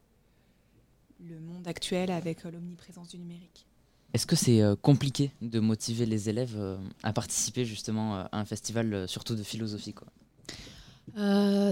monde 1.20 1.68
actuel 1.68 2.10
avec 2.10 2.42
l'omniprésence 2.42 3.08
du 3.08 3.18
numérique. 3.18 3.67
Est-ce 4.14 4.26
que 4.26 4.36
c'est 4.36 4.62
euh, 4.62 4.74
compliqué 4.74 5.32
de 5.42 5.60
motiver 5.60 6.06
les 6.06 6.30
élèves 6.30 6.54
euh, 6.56 6.78
à 7.02 7.12
participer 7.12 7.64
justement 7.64 8.16
euh, 8.16 8.24
à 8.32 8.40
un 8.40 8.44
festival, 8.44 9.06
surtout 9.06 9.34
de 9.34 9.42
philosophie 9.42 9.92
quoi? 9.92 10.08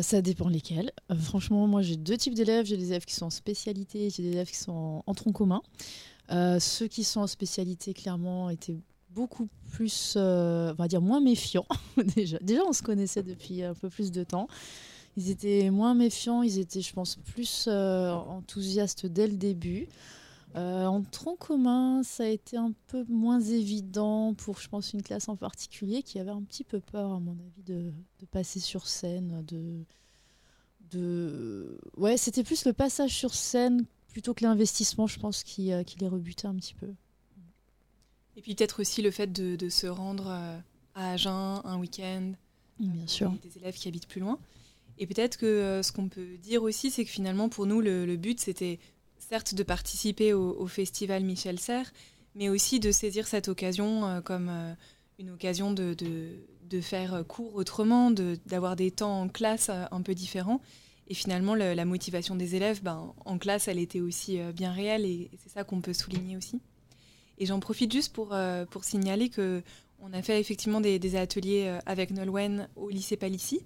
Ça 0.02 0.22
dépend 0.22 0.48
lesquels. 0.48 0.90
Franchement, 1.20 1.66
moi 1.66 1.80
j'ai 1.80 1.96
deux 1.96 2.16
types 2.16 2.34
d'élèves. 2.34 2.66
J'ai 2.66 2.76
des 2.76 2.88
élèves 2.88 3.04
qui 3.04 3.14
sont 3.14 3.26
en 3.26 3.30
spécialité, 3.30 4.10
j'ai 4.10 4.22
des 4.22 4.30
élèves 4.30 4.48
qui 4.48 4.56
sont 4.56 5.04
en, 5.06 5.14
tronc 5.14 5.32
commun. 5.32 5.62
Ceux 6.58 6.88
qui 6.88 7.04
sont 7.04 7.20
en 7.20 7.26
spécialité, 7.26 7.94
clairement, 7.94 8.50
étaient 8.50 8.76
beaucoup 9.10 9.48
plus, 9.70 10.16
on 10.16 10.74
va 10.76 10.88
dire, 10.88 11.00
moins 11.00 11.20
méfiants. 11.20 11.66
déjà. 12.16 12.38
déjà, 12.40 12.62
on 12.66 12.72
se 12.72 12.82
connaissait 12.82 13.22
depuis 13.22 13.62
un 13.62 13.74
peu 13.74 13.88
plus 13.88 14.10
de 14.10 14.24
temps. 14.24 14.48
Ils 15.16 15.30
étaient 15.30 15.70
moins 15.70 15.94
méfiants, 15.94 16.42
ils 16.42 16.58
étaient, 16.58 16.80
je 16.80 16.92
pense, 16.92 17.16
plus 17.16 17.68
enthousiastes 17.68 19.06
dès 19.06 19.28
le 19.28 19.36
début. 19.36 19.86
Euh, 20.56 20.86
en 20.86 21.02
tronc 21.02 21.36
commun, 21.36 22.02
ça 22.02 22.24
a 22.24 22.28
été 22.28 22.56
un 22.56 22.72
peu 22.86 23.04
moins 23.08 23.40
évident 23.40 24.32
pour, 24.32 24.58
je 24.58 24.68
pense, 24.68 24.94
une 24.94 25.02
classe 25.02 25.28
en 25.28 25.36
particulier 25.36 26.02
qui 26.02 26.18
avait 26.18 26.30
un 26.30 26.42
petit 26.42 26.64
peu 26.64 26.80
peur, 26.80 27.12
à 27.12 27.20
mon 27.20 27.32
avis, 27.32 27.62
de, 27.62 27.92
de 28.20 28.26
passer 28.26 28.58
sur 28.58 28.86
scène. 28.86 29.44
De, 29.46 29.84
de... 30.92 31.78
Ouais, 31.98 32.16
c'était 32.16 32.42
plus 32.42 32.64
le 32.64 32.72
passage 32.72 33.14
sur 33.14 33.34
scène 33.34 33.84
plutôt 34.08 34.32
que 34.32 34.44
l'investissement, 34.44 35.06
je 35.06 35.18
pense, 35.18 35.42
qui, 35.42 35.72
euh, 35.72 35.82
qui 35.82 35.98
les 35.98 36.08
rebutait 36.08 36.46
un 36.46 36.54
petit 36.54 36.74
peu. 36.74 36.88
Et 38.36 38.40
puis 38.40 38.54
peut-être 38.54 38.80
aussi 38.80 39.02
le 39.02 39.10
fait 39.10 39.30
de, 39.30 39.56
de 39.56 39.68
se 39.68 39.86
rendre 39.86 40.28
euh, 40.28 40.58
à 40.94 41.12
Agen 41.12 41.60
un 41.64 41.78
week-end. 41.78 42.32
Bien 42.80 43.06
sûr. 43.06 43.30
Des, 43.42 43.58
élèves 43.58 43.74
qui 43.74 43.88
habitent 43.88 44.08
plus 44.08 44.20
loin. 44.20 44.38
Et 44.98 45.06
peut-être 45.06 45.36
que 45.36 45.82
ce 45.82 45.92
qu'on 45.92 46.08
peut 46.08 46.38
dire 46.38 46.62
aussi, 46.62 46.90
c'est 46.90 47.04
que 47.04 47.10
finalement, 47.10 47.50
pour 47.50 47.66
nous, 47.66 47.82
le, 47.82 48.06
le 48.06 48.16
but, 48.16 48.40
c'était 48.40 48.78
certes 49.18 49.54
de 49.54 49.62
participer 49.62 50.32
au, 50.32 50.66
festival 50.66 51.24
Michel 51.24 51.58
Serres, 51.58 51.92
mais 52.34 52.48
aussi 52.48 52.80
de 52.80 52.92
saisir 52.92 53.26
cette 53.26 53.48
occasion 53.48 54.06
euh, 54.06 54.20
comme 54.20 54.48
euh, 54.48 54.74
une 55.18 55.30
occasion 55.30 55.72
de, 55.72 55.96
faire 56.80 57.24
cours 57.26 57.54
autrement, 57.54 58.10
d'avoir 58.10 58.76
des 58.76 58.90
temps 58.90 59.22
en 59.22 59.28
classe 59.28 59.68
euh, 59.70 59.84
un 59.90 60.02
peu 60.02 60.14
différents. 60.14 60.60
Et 61.08 61.14
finalement, 61.14 61.54
le- 61.54 61.74
la 61.74 61.84
motivation 61.84 62.34
des 62.34 62.56
élèves, 62.56 62.82
ben, 62.82 63.14
en 63.24 63.38
classe, 63.38 63.68
elle 63.68 63.78
était 63.78 64.00
aussi 64.00 64.38
bien 64.54 64.72
réelle, 64.72 65.04
et, 65.04 65.30
c'est 65.42 65.50
ça 65.50 65.64
qu'on 65.64 65.80
peut 65.80 65.92
souligner 65.92 66.36
aussi. 66.36 66.60
Et 67.38 67.46
j'en 67.46 67.60
profite 67.60 67.92
juste 67.92 68.12
pour, 68.12 68.34
pour 68.70 68.84
signaler 68.84 69.28
que 69.28 69.62
on 70.00 70.12
a 70.12 70.20
fait 70.22 70.40
effectivement 70.40 70.80
des, 70.80 71.16
ateliers 71.16 71.78
avec 71.86 72.10
Nolwenn 72.10 72.68
au 72.76 72.88
lycée 72.88 73.16
Palissy. 73.16 73.60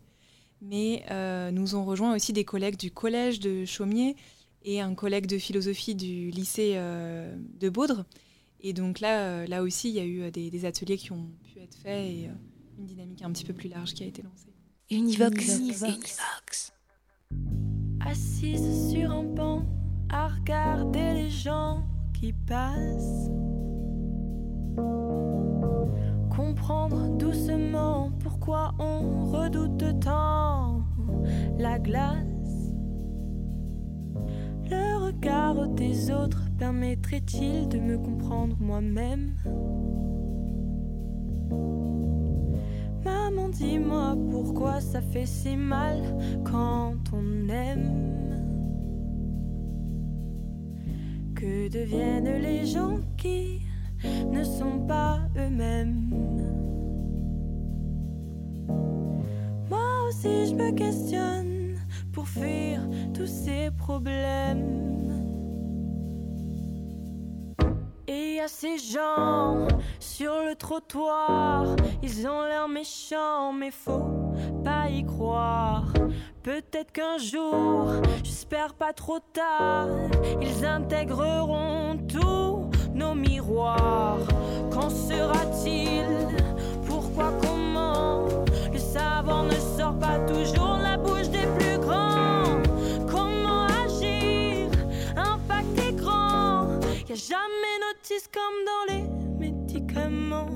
mais 0.61 1.05
nous 1.53 1.77
ont 1.77 1.85
rejoint 1.85 2.15
aussi 2.15 2.33
des 2.35 2.45
collègues 2.45 2.77
du 2.77 2.91
collège 2.91 3.41
de 3.41 3.65
Chaumier 3.65 4.17
et 4.63 4.81
un 4.81 4.95
collègue 4.95 5.27
de 5.27 5.39
philosophie 5.39 5.95
du 5.95 6.31
lycée 6.31 6.75
de 6.75 7.69
Baudre. 7.69 8.05
Et 8.61 8.73
donc 8.73 9.01
là, 9.01 9.47
là 9.47 9.63
aussi, 9.63 9.89
il 9.89 9.95
y 9.95 10.01
a 10.01 10.05
eu 10.05 10.31
des, 10.31 10.65
ateliers 10.65 10.99
qui 10.99 11.13
ont 11.13 11.31
pu 11.45 11.61
être 11.61 11.75
faits 11.77 12.11
et 12.11 12.29
une 12.79 12.87
dynamique 12.87 13.23
un 13.23 13.31
petit 13.33 13.45
peu 13.45 13.55
plus 13.55 13.69
large 13.69 13.95
qui 13.95 14.03
a 14.03 14.07
été 14.07 14.23
lancée. 14.23 14.53
Univox. 14.91 15.59
Univox. 15.59 16.73
Assise 18.01 18.91
sur 18.91 19.11
un 19.13 19.23
banc 19.23 19.65
à 20.09 20.29
regarder 20.29 21.15
les 21.15 21.31
gens 21.31 21.85
qui 22.19 22.33
passent. 22.33 23.31
Comprendre 26.35 27.17
doucement 27.17 28.11
pourquoi 28.21 28.75
on 28.79 29.27
redoute 29.27 30.01
tant 30.01 30.83
la 31.59 31.79
glace. 31.79 32.40
Regard 35.23 35.69
des 35.69 36.11
autres 36.11 36.49
permettrait-il 36.59 37.69
de 37.69 37.79
me 37.79 37.99
comprendre 37.99 38.57
moi-même? 38.59 39.35
Maman, 43.05 43.51
dis-moi 43.51 44.17
pourquoi 44.31 44.81
ça 44.81 45.03
fait 45.03 45.27
si 45.27 45.57
mal 45.57 45.99
quand 46.43 46.95
on 47.13 47.51
aime. 47.51 48.33
Que 51.35 51.69
deviennent 51.69 52.41
les 52.41 52.65
gens 52.65 53.01
qui 53.19 53.61
ne 54.33 54.43
sont 54.43 54.87
pas 54.89 55.19
eux-mêmes 55.37 56.15
Moi 59.69 60.09
aussi 60.09 60.47
je 60.47 60.55
me 60.55 60.71
questionne 60.71 61.77
pour 62.11 62.27
fuir 62.27 62.81
tous 63.13 63.27
ces 63.27 63.71
problèmes. 63.77 65.10
A 68.41 68.49
ces 68.49 68.79
gens 68.79 69.69
sur 69.99 70.33
le 70.43 70.55
trottoir, 70.55 71.65
ils 72.03 72.27
ont 72.27 72.43
l'air 72.45 72.69
méchants, 72.69 73.53
mais 73.53 73.71
faut 73.71 74.33
pas 74.65 74.89
y 74.89 75.05
croire. 75.05 75.93
Peut-être 76.43 76.91
qu'un 76.93 77.19
jour, 77.19 77.93
j'espère 78.23 78.73
pas 78.75 78.95
trop 78.95 79.19
tard, 79.33 79.89
ils 80.41 80.65
intégreront 80.65 81.99
tous 82.09 82.71
nos 82.95 83.15
miroirs. 83.15 84.19
Qu'en 84.73 84.89
sera-t-il? 84.89 86.07
Pourquoi, 86.87 87.33
comment? 87.43 88.27
Le 88.73 88.79
savant 88.79 89.43
ne 89.43 89.55
sort 89.77 89.99
pas 89.99 90.19
toujours 90.21 90.79
la 90.83 90.97
bouche 90.97 91.29
des 91.29 91.47
plus 91.59 91.79
grands. 91.79 92.63
Comment 93.07 93.67
agir? 93.85 94.71
Impact 95.17 95.97
grand. 95.97 96.81
Y 97.09 97.17
jamais 97.17 97.50
comme 98.33 98.65
dans 98.67 98.93
les 98.93 99.09
médicaments. 99.39 100.47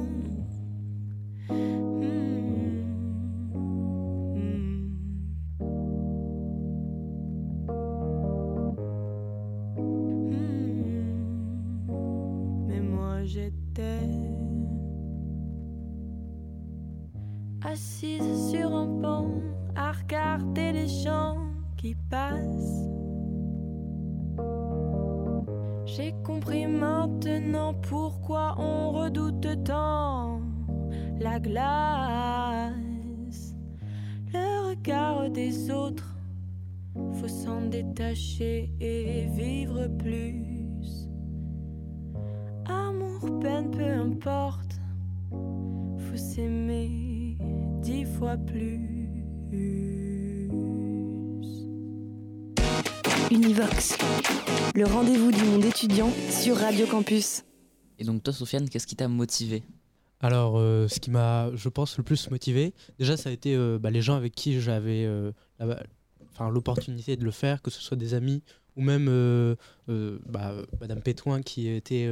Mais 12.66 12.80
moi 12.80 13.22
j'étais 13.22 14.00
assise 17.62 18.50
sur 18.50 18.74
un 18.74 19.00
pont 19.00 19.42
à 19.76 19.92
regarder 19.92 20.72
les 20.72 20.88
gens 20.88 21.36
qui 21.76 21.94
passent. 22.10 23.03
J'ai 25.86 26.14
compris 26.24 26.66
maintenant 26.66 27.74
pourquoi 27.74 28.54
on 28.58 28.90
redoute 28.90 29.64
tant 29.64 30.40
la 31.20 31.38
glace. 31.38 32.74
Le 34.32 34.70
regard 34.70 35.30
des 35.30 35.70
autres, 35.70 36.16
faut 37.12 37.28
s'en 37.28 37.62
détacher 37.62 38.72
et 38.80 39.26
vivre 39.26 39.86
plus. 39.98 41.08
Amour, 42.64 43.40
peine, 43.40 43.70
peu 43.70 43.84
importe, 43.84 44.80
faut 45.30 46.16
s'aimer 46.16 47.36
dix 47.82 48.04
fois 48.04 48.38
plus. 48.38 49.14
Univox, 53.34 53.98
le 54.76 54.86
rendez-vous 54.86 55.32
du 55.32 55.42
monde 55.42 55.64
étudiant 55.64 56.08
sur 56.30 56.56
Radio 56.56 56.86
Campus. 56.86 57.42
Et 57.98 58.04
donc 58.04 58.22
toi, 58.22 58.32
Sofiane, 58.32 58.68
qu'est-ce 58.68 58.86
qui 58.86 58.94
t'a 58.94 59.08
motivé? 59.08 59.64
Alors, 60.20 60.56
euh, 60.56 60.86
ce 60.86 61.00
qui 61.00 61.10
m'a, 61.10 61.50
je 61.56 61.68
pense, 61.68 61.98
le 61.98 62.04
plus 62.04 62.30
motivé, 62.30 62.74
déjà, 63.00 63.16
ça 63.16 63.30
a 63.30 63.32
été 63.32 63.56
euh, 63.56 63.76
bah, 63.80 63.90
les 63.90 64.02
gens 64.02 64.14
avec 64.14 64.36
qui 64.36 64.60
j'avais 64.60 65.04
euh, 65.04 65.32
enfin, 65.58 66.48
l'opportunité 66.48 67.16
de 67.16 67.24
le 67.24 67.32
faire, 67.32 67.60
que 67.60 67.72
ce 67.72 67.82
soit 67.82 67.96
des 67.96 68.14
amis 68.14 68.44
ou 68.76 68.82
même 68.82 69.06
bah, 69.88 70.54
Madame 70.80 71.00
Pétoin 71.00 71.42
qui, 71.42 71.66
était, 71.68 72.08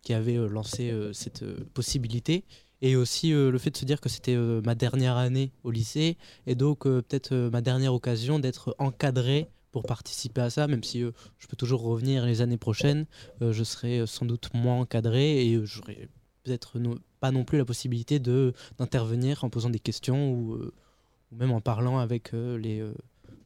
qui 0.00 0.14
avait 0.14 0.36
lancé 0.48 0.92
cette 1.12 1.44
possibilité 1.74 2.44
et 2.80 2.96
aussi 2.96 3.32
le 3.32 3.56
fait 3.58 3.70
de 3.70 3.76
se 3.76 3.84
dire 3.84 4.00
que 4.00 4.10
c'était 4.10 4.36
ma 4.36 4.74
dernière 4.74 5.16
année 5.16 5.52
au 5.64 5.70
lycée 5.70 6.18
et 6.46 6.54
donc 6.54 6.84
peut-être 6.84 7.34
ma 7.34 7.62
dernière 7.62 7.94
occasion 7.94 8.38
d'être 8.38 8.76
encadré 8.78 9.48
pour 9.74 9.82
participer 9.82 10.40
à 10.40 10.50
ça, 10.50 10.68
même 10.68 10.84
si 10.84 11.02
euh, 11.02 11.10
je 11.36 11.48
peux 11.48 11.56
toujours 11.56 11.82
revenir 11.82 12.24
les 12.24 12.42
années 12.42 12.56
prochaines, 12.56 13.06
euh, 13.42 13.52
je 13.52 13.64
serai 13.64 13.98
euh, 13.98 14.06
sans 14.06 14.24
doute 14.24 14.54
moins 14.54 14.78
encadré 14.78 15.44
et 15.44 15.66
j'aurai 15.66 16.08
peut-être 16.44 16.78
pas 17.18 17.32
non 17.32 17.44
plus 17.44 17.58
la 17.58 17.64
possibilité 17.64 18.20
de 18.20 18.54
d'intervenir 18.78 19.42
en 19.42 19.50
posant 19.50 19.70
des 19.70 19.80
questions 19.80 20.30
ou, 20.30 20.54
ou 20.54 21.36
même 21.36 21.50
en 21.50 21.60
parlant 21.60 21.98
avec 21.98 22.32
les, 22.32 22.88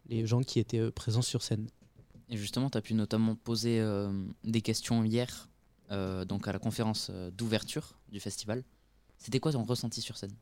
les 0.08 0.26
gens 0.26 0.42
qui 0.42 0.58
étaient 0.58 0.90
présents 0.90 1.22
sur 1.22 1.42
scène. 1.42 1.68
Et 2.28 2.36
justement, 2.36 2.68
tu 2.68 2.76
as 2.76 2.82
pu 2.82 2.92
notamment 2.92 3.36
poser 3.36 3.80
des 4.42 4.60
questions 4.60 5.04
hier 5.04 5.48
donc 6.26 6.48
à 6.48 6.52
la 6.52 6.58
conférence 6.58 7.12
d'ouverture 7.38 7.96
du 8.10 8.18
festival. 8.18 8.64
C'était 9.16 9.38
quoi 9.38 9.52
ton 9.52 9.62
ressenti 9.62 10.00
sur 10.02 10.16
scène? 10.16 10.34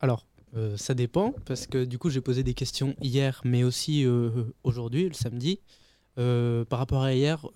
Alors, 0.00 0.26
euh, 0.54 0.76
ça 0.76 0.94
dépend, 0.94 1.34
parce 1.46 1.66
que 1.66 1.84
du 1.84 1.98
coup 1.98 2.10
j'ai 2.10 2.20
posé 2.20 2.42
des 2.42 2.54
questions 2.54 2.94
hier, 3.00 3.40
mais 3.44 3.64
aussi 3.64 4.04
euh, 4.04 4.30
aujourd'hui, 4.64 5.08
le 5.08 5.14
samedi. 5.14 5.60
Euh, 6.18 6.66
par 6.66 6.78
rapport 6.78 7.02
à 7.02 7.14
hier, 7.14 7.46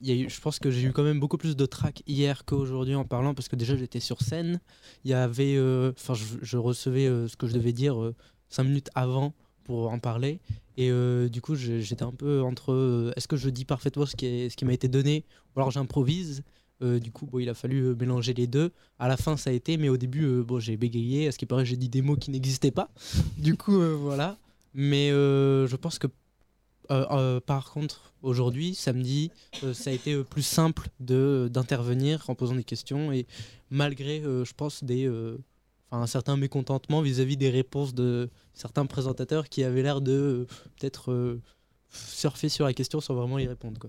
y 0.00 0.10
a 0.10 0.14
eu, 0.14 0.30
je 0.30 0.40
pense 0.40 0.58
que 0.58 0.70
j'ai 0.70 0.86
eu 0.86 0.92
quand 0.92 1.02
même 1.02 1.20
beaucoup 1.20 1.36
plus 1.36 1.56
de 1.56 1.66
trac 1.66 2.02
hier 2.06 2.46
qu'aujourd'hui 2.46 2.94
en 2.94 3.04
parlant, 3.04 3.34
parce 3.34 3.48
que 3.48 3.56
déjà 3.56 3.76
j'étais 3.76 4.00
sur 4.00 4.22
scène. 4.22 4.60
Il 5.04 5.10
y 5.10 5.14
avait, 5.14 5.58
enfin, 5.90 6.14
je, 6.14 6.56
recevais 6.56 7.06
ce 7.28 7.36
que 7.36 7.46
je 7.46 7.52
devais 7.52 7.74
dire 7.74 8.12
cinq 8.48 8.64
minutes 8.64 8.88
avant 8.94 9.34
pour 9.64 9.90
en 9.90 9.98
parler, 9.98 10.40
et 10.78 10.90
du 11.28 11.42
coup 11.42 11.54
j'étais 11.54 12.02
un 12.02 12.12
peu 12.12 12.40
entre 12.40 13.12
est-ce 13.14 13.28
que 13.28 13.36
je 13.36 13.50
dis 13.50 13.66
parfaitement 13.66 14.06
ce 14.06 14.16
qui, 14.16 14.48
ce 14.50 14.56
qui 14.56 14.64
m'a 14.64 14.72
été 14.72 14.88
donné, 14.88 15.26
ou 15.54 15.60
alors 15.60 15.70
j'improvise. 15.70 16.42
Euh, 16.82 16.98
du 16.98 17.10
coup, 17.10 17.26
bon, 17.26 17.38
il 17.38 17.48
a 17.48 17.54
fallu 17.54 17.80
euh, 17.82 17.94
mélanger 17.94 18.34
les 18.34 18.46
deux. 18.46 18.72
À 18.98 19.08
la 19.08 19.16
fin, 19.16 19.36
ça 19.36 19.50
a 19.50 19.52
été, 19.52 19.76
mais 19.76 19.88
au 19.88 19.96
début, 19.96 20.24
euh, 20.24 20.42
bon, 20.42 20.60
j'ai 20.60 20.76
bégayé. 20.76 21.28
À 21.28 21.32
ce 21.32 21.38
qui 21.38 21.46
paraît, 21.46 21.64
j'ai 21.64 21.76
dit 21.76 21.88
des 21.88 22.02
mots 22.02 22.16
qui 22.16 22.30
n'existaient 22.30 22.70
pas. 22.70 22.90
du 23.38 23.56
coup, 23.56 23.78
voilà. 23.96 24.36
Mais 24.74 25.08
je 25.08 25.76
pense 25.76 25.98
que, 25.98 26.08
par 26.88 27.70
contre, 27.70 28.12
aujourd'hui, 28.22 28.74
samedi, 28.74 29.30
ça 29.72 29.88
a 29.90 29.92
été 29.92 30.22
plus 30.22 30.42
simple 30.42 30.88
de 31.00 31.48
d'intervenir 31.50 32.28
en 32.28 32.34
posant 32.34 32.54
des 32.54 32.64
questions 32.64 33.10
et 33.10 33.26
malgré, 33.70 34.20
je 34.20 34.52
pense, 34.52 34.84
des 34.84 35.10
Enfin, 35.88 36.02
un 36.02 36.06
certain 36.08 36.36
mécontentement 36.36 37.00
vis-à-vis 37.00 37.36
des 37.36 37.48
réponses 37.48 37.94
de 37.94 38.28
certains 38.54 38.86
présentateurs 38.86 39.48
qui 39.48 39.62
avaient 39.62 39.82
l'air 39.82 40.00
de 40.00 40.46
peut-être 40.76 41.38
surfer 41.88 42.48
sur 42.48 42.66
la 42.66 42.74
question 42.74 43.00
sans 43.00 43.14
vraiment 43.14 43.38
y 43.38 43.46
répondre. 43.46 43.80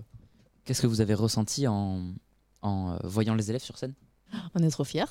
Qu'est-ce 0.64 0.80
que 0.80 0.86
vous 0.86 1.00
avez 1.00 1.14
ressenti 1.14 1.66
en, 1.66 2.14
en 2.62 2.92
euh, 2.92 2.96
voyant 3.04 3.34
les 3.34 3.50
élèves 3.50 3.62
sur 3.62 3.78
scène 3.78 3.94
On 4.54 4.62
est 4.62 4.70
trop 4.70 4.84
fiers. 4.84 5.04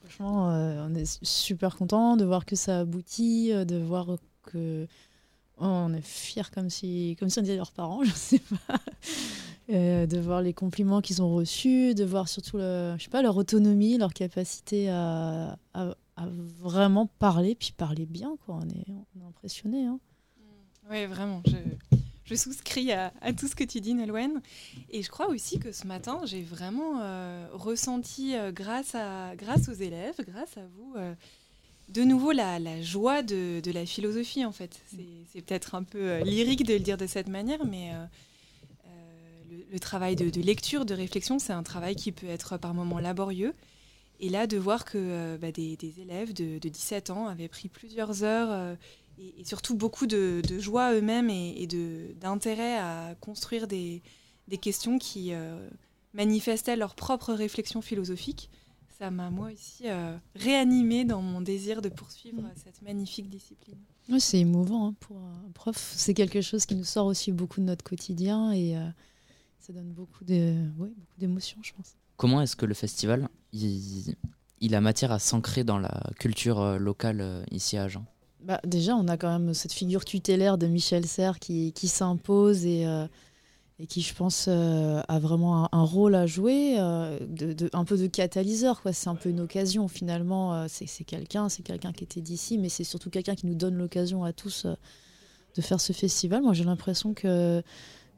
Franchement, 0.00 0.50
euh, 0.50 0.86
on 0.88 0.94
est 0.94 1.24
super 1.24 1.76
content 1.76 2.16
de 2.16 2.24
voir 2.24 2.44
que 2.44 2.56
ça 2.56 2.80
aboutit, 2.80 3.52
euh, 3.52 3.64
de 3.64 3.76
voir 3.76 4.16
que 4.42 4.86
oh, 5.58 5.64
on 5.64 5.92
est 5.92 6.04
fiers 6.04 6.50
comme 6.52 6.68
si, 6.68 7.16
comme 7.20 7.28
si 7.28 7.38
on 7.38 7.42
disait 7.42 7.56
leurs 7.56 7.72
parents, 7.72 8.02
je 8.04 8.10
sais 8.10 8.42
pas. 8.66 8.78
de 9.68 10.18
voir 10.18 10.42
les 10.42 10.54
compliments 10.54 11.00
qu'ils 11.00 11.22
ont 11.22 11.32
reçus, 11.32 11.94
de 11.94 12.04
voir 12.04 12.28
surtout 12.28 12.56
le, 12.56 12.94
je 12.98 13.04
sais 13.04 13.10
pas, 13.10 13.22
leur 13.22 13.36
autonomie, 13.36 13.98
leur 13.98 14.14
capacité 14.14 14.90
à, 14.90 15.58
à, 15.74 15.94
vraiment 16.56 17.06
parler, 17.06 17.54
puis 17.54 17.72
parler 17.76 18.06
bien. 18.06 18.36
Quoi. 18.44 18.58
On 18.60 18.68
est, 18.68 18.86
on 18.88 19.20
est 19.20 19.28
impressionné. 19.28 19.86
Hein. 19.86 20.00
Oui, 20.90 21.06
vraiment. 21.06 21.42
Je 21.46 21.52
je 22.28 22.34
souscris 22.34 22.92
à, 22.92 23.10
tout 23.36 23.48
ce 23.48 23.56
que 23.56 23.64
tu 23.64 23.80
dis, 23.80 23.94
Nolwenn. 23.94 24.42
Et 24.90 25.02
je 25.02 25.08
crois 25.08 25.28
aussi 25.28 25.58
que 25.58 25.72
ce 25.72 25.86
matin, 25.86 26.20
j'ai 26.24 26.42
vraiment 26.42 27.00
euh, 27.00 27.46
ressenti, 27.52 28.36
euh, 28.36 28.52
grâce, 28.52 28.94
à, 28.94 29.34
grâce 29.36 29.68
aux 29.68 29.74
élèves, 29.74 30.16
grâce 30.26 30.56
à 30.58 30.66
vous, 30.76 30.94
euh, 30.96 31.14
de 31.88 32.02
nouveau 32.02 32.32
la, 32.32 32.82
joie 32.82 33.22
de, 33.22 33.62
la 33.72 33.86
philosophie 33.86 34.44
en 34.44 34.52
fait. 34.52 34.78
C'est 35.32 35.40
peut-être 35.40 35.74
un 35.74 35.82
peu 35.82 36.18
lyrique 36.22 36.66
de 36.66 36.74
le 36.74 36.80
dire 36.80 36.98
de 36.98 37.06
cette 37.06 37.28
manière, 37.28 37.64
mais 37.64 37.92
le, 39.72 39.80
travail 39.80 40.14
de, 40.14 40.40
lecture, 40.42 40.84
de 40.84 40.92
réflexion, 40.92 41.38
c'est 41.38 41.54
un 41.54 41.62
travail 41.62 41.96
qui 41.96 42.12
peut 42.12 42.28
être 42.28 42.58
par 42.58 42.74
moments 42.74 42.98
laborieux. 42.98 43.54
Et 44.20 44.28
là, 44.28 44.46
de 44.46 44.58
voir 44.58 44.84
que 44.84 45.38
bah, 45.40 45.50
des, 45.50 45.78
élèves 45.98 46.34
de, 46.34 46.58
17 46.58 47.08
ans 47.08 47.26
avaient 47.26 47.48
pris 47.48 47.68
plusieurs 47.68 48.22
heures 48.22 48.76
et, 49.18 49.40
et, 49.40 49.44
surtout 49.44 49.74
beaucoup 49.74 50.06
de, 50.06 50.42
joie 50.58 50.94
eux-mêmes 50.94 51.30
et, 51.30 51.62
et 51.62 51.66
d'intérêt 52.14 52.78
à 52.78 53.14
construire 53.20 53.66
des, 53.66 54.02
des 54.48 54.58
questions 54.58 54.98
qui 54.98 55.32
manifestaient 56.14 56.76
leur 56.76 56.94
propre 56.94 57.32
réflexion 57.32 57.82
philosophique, 57.82 58.50
ça 58.98 59.10
m'a 59.10 59.30
moi 59.30 59.50
aussi 59.52 59.88
euh, 59.88 60.16
réanimé 60.34 61.04
dans 61.04 61.22
mon 61.22 61.40
désir 61.40 61.82
de 61.82 61.88
poursuivre 61.88 62.42
mmh. 62.42 62.52
cette 62.56 62.82
magnifique 62.82 63.30
discipline. 63.30 63.78
Ouais, 64.08 64.18
c'est 64.18 64.40
émouvant 64.40 64.88
hein, 64.88 64.94
pour 64.98 65.18
un 65.18 65.50
prof. 65.54 65.92
C'est 65.94 66.14
quelque 66.14 66.40
chose 66.40 66.66
qui 66.66 66.74
nous 66.74 66.84
sort 66.84 67.06
aussi 67.06 67.30
beaucoup 67.30 67.60
de 67.60 67.66
notre 67.66 67.84
quotidien 67.84 68.50
et 68.50 68.76
euh, 68.76 68.88
ça 69.60 69.72
donne 69.72 69.92
beaucoup 69.92 70.24
d'émotions, 70.24 71.58
ouais, 71.58 71.64
je 71.64 71.72
pense. 71.74 71.94
Comment 72.16 72.42
est-ce 72.42 72.56
que 72.56 72.66
le 72.66 72.74
festival, 72.74 73.28
il, 73.52 74.16
il 74.60 74.74
a 74.74 74.80
matière 74.80 75.12
à 75.12 75.20
s'ancrer 75.20 75.62
dans 75.62 75.78
la 75.78 76.10
culture 76.18 76.60
euh, 76.60 76.78
locale 76.78 77.20
euh, 77.20 77.44
ici 77.52 77.76
à 77.76 77.84
Agen? 77.84 78.04
Bah, 78.42 78.60
Déjà, 78.64 78.94
on 78.94 79.08
a 79.08 79.16
quand 79.16 79.38
même 79.38 79.54
cette 79.54 79.72
figure 79.72 80.04
tutélaire 80.04 80.58
de 80.58 80.66
Michel 80.66 81.06
Serres 81.06 81.38
qui, 81.38 81.72
qui 81.72 81.88
s'impose 81.88 82.64
et 82.66 82.86
euh, 82.86 83.06
et 83.80 83.86
qui, 83.86 84.00
je 84.00 84.12
pense, 84.12 84.46
euh, 84.48 85.00
a 85.06 85.20
vraiment 85.20 85.72
un, 85.72 85.84
rôle 85.84 86.16
à 86.16 86.26
jouer, 86.26 86.80
euh, 86.80 87.16
de, 87.28 87.70
un 87.72 87.84
peu 87.84 87.96
de 87.96 88.08
catalyseur. 88.08 88.82
C'est 88.92 89.08
un 89.08 89.14
peu 89.14 89.28
une 89.28 89.38
occasion, 89.38 89.86
finalement. 89.86 90.66
C'est 90.66 91.04
quelqu'un, 91.04 91.48
c'est 91.48 91.62
qui 91.62 92.04
était 92.04 92.20
d'ici, 92.20 92.58
mais 92.58 92.70
c'est 92.70 92.82
surtout 92.82 93.08
quelqu'un 93.08 93.36
qui 93.36 93.46
nous 93.46 93.54
donne 93.54 93.76
l'occasion 93.76 94.24
à 94.24 94.32
tous 94.32 94.66
de 94.66 95.62
faire 95.62 95.80
ce 95.80 95.92
festival. 95.92 96.42
Moi, 96.42 96.54
j'ai 96.54 96.64
l'impression 96.64 97.14
que, 97.14 97.62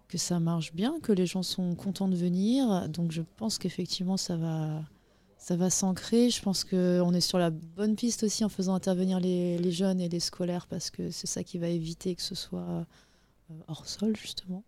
que 0.08 0.16
ça 0.16 0.40
marche 0.40 0.72
bien, 0.72 0.98
que 1.02 1.12
les 1.12 1.26
gens 1.26 1.42
sont 1.42 1.74
contents 1.74 2.08
de 2.08 2.16
venir. 2.16 2.88
Donc, 2.88 3.12
je 3.12 3.20
pense 3.36 3.58
qu'effectivement, 3.58 4.16
ça 4.16 4.36
va, 4.36 4.82
ça 5.50 5.56
va 5.56 5.68
s'ancrer. 5.68 6.30
Je 6.30 6.40
pense 6.40 6.62
qu'on 6.62 7.12
est 7.12 7.20
sur 7.20 7.38
la 7.38 7.50
bonne 7.50 7.96
piste 7.96 8.22
aussi 8.22 8.44
en 8.44 8.48
faisant 8.48 8.72
intervenir 8.72 9.18
les, 9.18 9.58
les 9.58 9.72
jeunes 9.72 10.00
et 10.00 10.08
les 10.08 10.20
scolaires, 10.20 10.68
parce 10.68 10.90
que 10.90 11.10
c'est 11.10 11.26
ça 11.26 11.42
qui 11.42 11.58
va 11.58 11.66
éviter 11.66 12.14
que 12.14 12.22
ce 12.22 12.36
soit 12.36 12.86
hors 13.66 13.88
sol, 13.88 14.14
justement. 14.16 14.62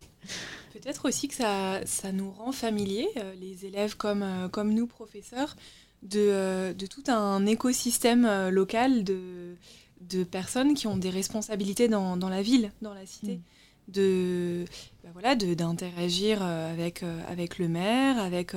Peut-être 0.73 1.07
aussi 1.07 1.29
que 1.29 1.35
ça, 1.35 1.87
ça, 1.87 2.11
nous 2.11 2.33
rend 2.33 2.51
familiers, 2.51 3.07
euh, 3.19 3.33
les 3.41 3.65
élèves 3.65 3.97
comme, 3.97 4.25
euh, 4.25 4.49
comme 4.49 4.75
nous, 4.75 4.89
professeurs, 4.89 5.55
de, 6.03 6.19
euh, 6.19 6.75
de, 6.75 6.87
tout 6.87 7.05
un 7.07 7.47
écosystème 7.47 8.25
euh, 8.25 8.51
local 8.51 9.05
de, 9.05 9.55
de, 10.01 10.25
personnes 10.25 10.75
qui 10.75 10.89
ont 10.89 10.97
des 10.97 11.11
responsabilités 11.11 11.87
dans, 11.87 12.17
dans 12.17 12.29
la 12.29 12.43
ville, 12.43 12.73
dans 12.83 12.93
la 12.93 13.07
cité. 13.07 13.37
Mmh. 13.37 13.43
De, 13.87 14.65
bah 15.05 15.11
voilà, 15.13 15.37
d'interagir 15.37 16.43
avec, 16.43 17.03
avec 17.29 17.59
le 17.59 17.69
maire, 17.69 18.19
avec 18.19 18.55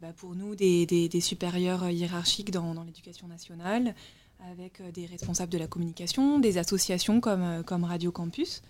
bah 0.00 0.12
pour 0.16 0.34
nous 0.34 0.54
des, 0.54 1.20
supérieurs 1.20 1.88
hiérarchiques 1.90 2.50
dans, 2.50 2.82
l'éducation 2.84 3.28
nationale, 3.28 3.94
avec 4.50 4.82
des 4.92 5.06
responsables 5.06 5.52
de 5.52 5.58
la 5.58 5.66
communication, 5.66 6.38
des 6.38 6.58
associations 6.58 7.20
comme, 7.20 7.84
Radio 7.84 8.12
Campus. 8.12 8.62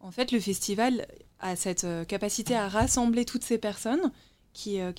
En 0.00 0.10
fait, 0.10 0.32
le 0.32 0.40
festival 0.40 1.06
a 1.40 1.56
cette 1.56 1.84
euh, 1.84 2.04
capacité 2.04 2.54
à 2.56 2.68
rassembler 2.68 3.24
toutes 3.24 3.44
ces 3.44 3.58
personnes 3.58 4.12
qui, 4.52 4.80
euh, 4.80 4.92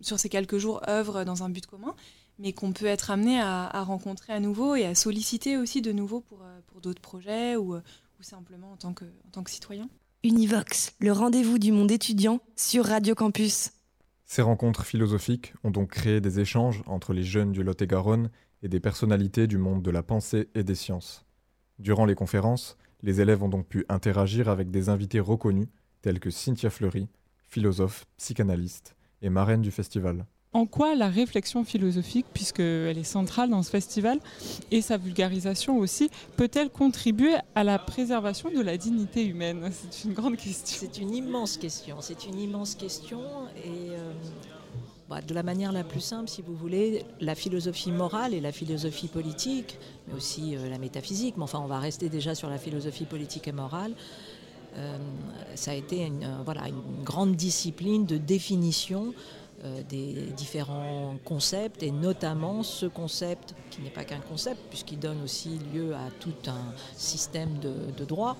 sur 0.00 0.20
ces 0.20 0.28
quelques 0.28 0.58
jours, 0.58 0.80
œuvrent 0.88 1.24
dans 1.24 1.42
un 1.42 1.48
but 1.48 1.66
commun, 1.66 1.94
mais 2.38 2.52
qu'on 2.52 2.72
peut 2.72 2.86
être 2.86 3.10
amené 3.10 3.40
à, 3.40 3.82
rencontrer 3.82 4.32
à 4.32 4.40
nouveau 4.40 4.76
et 4.76 4.84
à 4.86 4.94
solliciter 4.94 5.56
aussi 5.56 5.82
de 5.82 5.92
nouveau 5.92 6.20
pour, 6.20 6.42
euh, 6.42 6.80
d'autres 6.80 7.02
projets 7.02 7.56
ou, 7.56 7.76
simplement 8.20 8.72
en 8.72 8.76
tant 8.76 8.92
que 8.92 9.50
citoyen. 9.50 9.88
Univox, 10.22 10.92
le 10.98 11.12
rendez-vous 11.12 11.58
du 11.58 11.72
monde 11.72 11.90
étudiant 11.90 12.40
sur 12.54 12.84
Radio 12.84 13.14
Campus. 13.14 13.70
Ces 14.32 14.42
rencontres 14.42 14.84
philosophiques 14.84 15.54
ont 15.64 15.72
donc 15.72 15.90
créé 15.90 16.20
des 16.20 16.38
échanges 16.38 16.84
entre 16.86 17.12
les 17.12 17.24
jeunes 17.24 17.50
du 17.50 17.64
Lot-et-Garonne 17.64 18.30
et 18.62 18.68
des 18.68 18.78
personnalités 18.78 19.48
du 19.48 19.58
monde 19.58 19.82
de 19.82 19.90
la 19.90 20.04
pensée 20.04 20.48
et 20.54 20.62
des 20.62 20.76
sciences. 20.76 21.26
Durant 21.80 22.04
les 22.04 22.14
conférences, 22.14 22.78
les 23.02 23.20
élèves 23.20 23.42
ont 23.42 23.48
donc 23.48 23.66
pu 23.66 23.84
interagir 23.88 24.48
avec 24.48 24.70
des 24.70 24.88
invités 24.88 25.18
reconnus 25.18 25.66
tels 26.00 26.20
que 26.20 26.30
Cynthia 26.30 26.70
Fleury, 26.70 27.08
philosophe, 27.48 28.06
psychanalyste 28.18 28.94
et 29.20 29.30
marraine 29.30 29.62
du 29.62 29.72
festival. 29.72 30.24
En 30.52 30.66
quoi 30.66 30.96
la 30.96 31.08
réflexion 31.08 31.64
philosophique, 31.64 32.26
puisqu'elle 32.34 32.98
est 32.98 33.04
centrale 33.04 33.50
dans 33.50 33.62
ce 33.62 33.70
festival, 33.70 34.18
et 34.72 34.82
sa 34.82 34.96
vulgarisation 34.96 35.78
aussi, 35.78 36.10
peut-elle 36.36 36.70
contribuer 36.70 37.34
à 37.54 37.62
la 37.62 37.78
préservation 37.78 38.50
de 38.50 38.60
la 38.60 38.76
dignité 38.76 39.24
humaine? 39.24 39.70
C'est 39.90 40.08
une 40.08 40.14
grande 40.14 40.36
question. 40.36 40.76
C'est 40.80 41.00
une 41.00 41.14
immense 41.14 41.56
question. 41.56 41.98
C'est 42.00 42.26
une 42.26 42.40
immense 42.40 42.74
question. 42.74 43.20
Et 43.64 43.90
euh, 43.90 44.12
bah, 45.08 45.20
de 45.20 45.34
la 45.34 45.44
manière 45.44 45.70
la 45.70 45.84
plus 45.84 46.00
simple, 46.00 46.28
si 46.28 46.42
vous 46.42 46.56
voulez, 46.56 47.04
la 47.20 47.36
philosophie 47.36 47.92
morale 47.92 48.34
et 48.34 48.40
la 48.40 48.50
philosophie 48.50 49.06
politique, 49.08 49.78
mais 50.08 50.14
aussi 50.14 50.56
euh, 50.56 50.68
la 50.68 50.78
métaphysique, 50.78 51.36
mais 51.36 51.44
enfin 51.44 51.60
on 51.60 51.68
va 51.68 51.78
rester 51.78 52.08
déjà 52.08 52.34
sur 52.34 52.50
la 52.50 52.58
philosophie 52.58 53.04
politique 53.04 53.46
et 53.46 53.52
morale, 53.52 53.92
euh, 54.76 54.96
ça 55.56 55.72
a 55.72 55.74
été 55.74 56.06
une, 56.06 56.28
grande 57.04 57.34
discipline 57.34 58.06
de 58.06 58.18
définition 58.18 59.12
des 59.88 60.14
différents 60.36 61.16
concepts 61.24 61.82
et 61.82 61.90
notamment 61.90 62.62
ce 62.62 62.86
concept 62.86 63.54
qui 63.70 63.82
n'est 63.82 63.90
pas 63.90 64.04
qu'un 64.04 64.20
concept 64.20 64.60
puisqu'il 64.68 64.98
donne 64.98 65.22
aussi 65.22 65.58
lieu 65.74 65.94
à 65.94 66.10
tout 66.18 66.34
un 66.46 66.74
système 66.96 67.58
de, 67.58 67.72
de 67.96 68.04
droit 68.04 68.36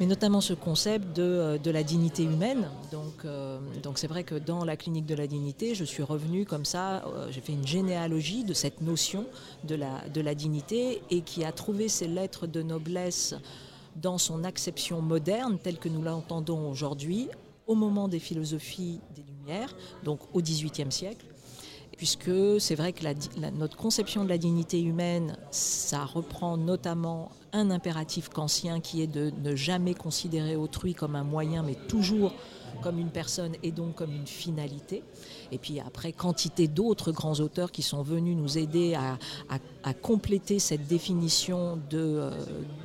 mais 0.00 0.06
notamment 0.06 0.40
ce 0.40 0.54
concept 0.54 1.16
de, 1.16 1.22
euh, 1.22 1.58
de 1.58 1.70
la 1.70 1.82
dignité 1.82 2.24
humaine. 2.24 2.68
Donc, 2.90 3.24
euh, 3.24 3.58
donc 3.82 3.98
c'est 3.98 4.06
vrai 4.06 4.24
que 4.24 4.34
dans 4.34 4.64
la 4.64 4.76
clinique 4.76 5.06
de 5.06 5.14
la 5.14 5.26
dignité, 5.26 5.74
je 5.74 5.84
suis 5.84 6.02
revenue 6.02 6.44
comme 6.44 6.64
ça, 6.64 7.04
euh, 7.06 7.28
j'ai 7.30 7.40
fait 7.40 7.52
une 7.52 7.66
généalogie 7.66 8.44
de 8.44 8.54
cette 8.54 8.80
notion 8.80 9.26
de 9.64 9.74
la, 9.74 10.06
de 10.08 10.20
la 10.20 10.34
dignité 10.34 11.02
et 11.10 11.20
qui 11.22 11.44
a 11.44 11.52
trouvé 11.52 11.88
ses 11.88 12.08
lettres 12.08 12.46
de 12.46 12.62
noblesse 12.62 13.34
dans 13.96 14.18
son 14.18 14.42
acception 14.42 15.00
moderne 15.00 15.58
telle 15.62 15.78
que 15.78 15.88
nous 15.88 16.02
l'entendons 16.02 16.68
aujourd'hui 16.68 17.28
au 17.66 17.74
moment 17.76 18.08
des 18.08 18.18
philosophies 18.18 19.00
des 19.14 19.22
Donc 20.02 20.20
au 20.32 20.40
XVIIIe 20.40 20.90
siècle 20.92 21.26
puisque 21.96 22.30
c'est 22.58 22.74
vrai 22.74 22.92
que 22.92 23.04
notre 23.56 23.76
conception 23.76 24.24
de 24.24 24.28
la 24.28 24.38
dignité 24.38 24.82
humaine, 24.82 25.36
ça 25.50 26.04
reprend 26.04 26.56
notamment 26.56 27.30
un 27.52 27.70
impératif 27.70 28.28
kantien 28.28 28.80
qui 28.80 29.02
est 29.02 29.06
de 29.06 29.32
ne 29.42 29.54
jamais 29.54 29.94
considérer 29.94 30.56
autrui 30.56 30.94
comme 30.94 31.14
un 31.14 31.24
moyen, 31.24 31.62
mais 31.62 31.76
toujours 31.88 32.32
comme 32.82 32.98
une 32.98 33.10
personne 33.10 33.52
et 33.62 33.70
donc 33.70 33.94
comme 33.94 34.12
une 34.12 34.26
finalité. 34.26 35.04
Et 35.52 35.58
puis 35.58 35.78
après, 35.78 36.12
quantité 36.12 36.66
d'autres 36.66 37.12
grands 37.12 37.38
auteurs 37.40 37.70
qui 37.70 37.82
sont 37.82 38.02
venus 38.02 38.36
nous 38.36 38.58
aider 38.58 38.94
à, 38.94 39.94
compléter 40.02 40.58
cette 40.58 40.86
définition 40.86 41.78
de, 41.90 41.98
euh, 41.98 42.30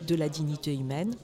de 0.07 0.15
la 0.15 0.29
dignité 0.29 0.73
humaine. 0.75 1.15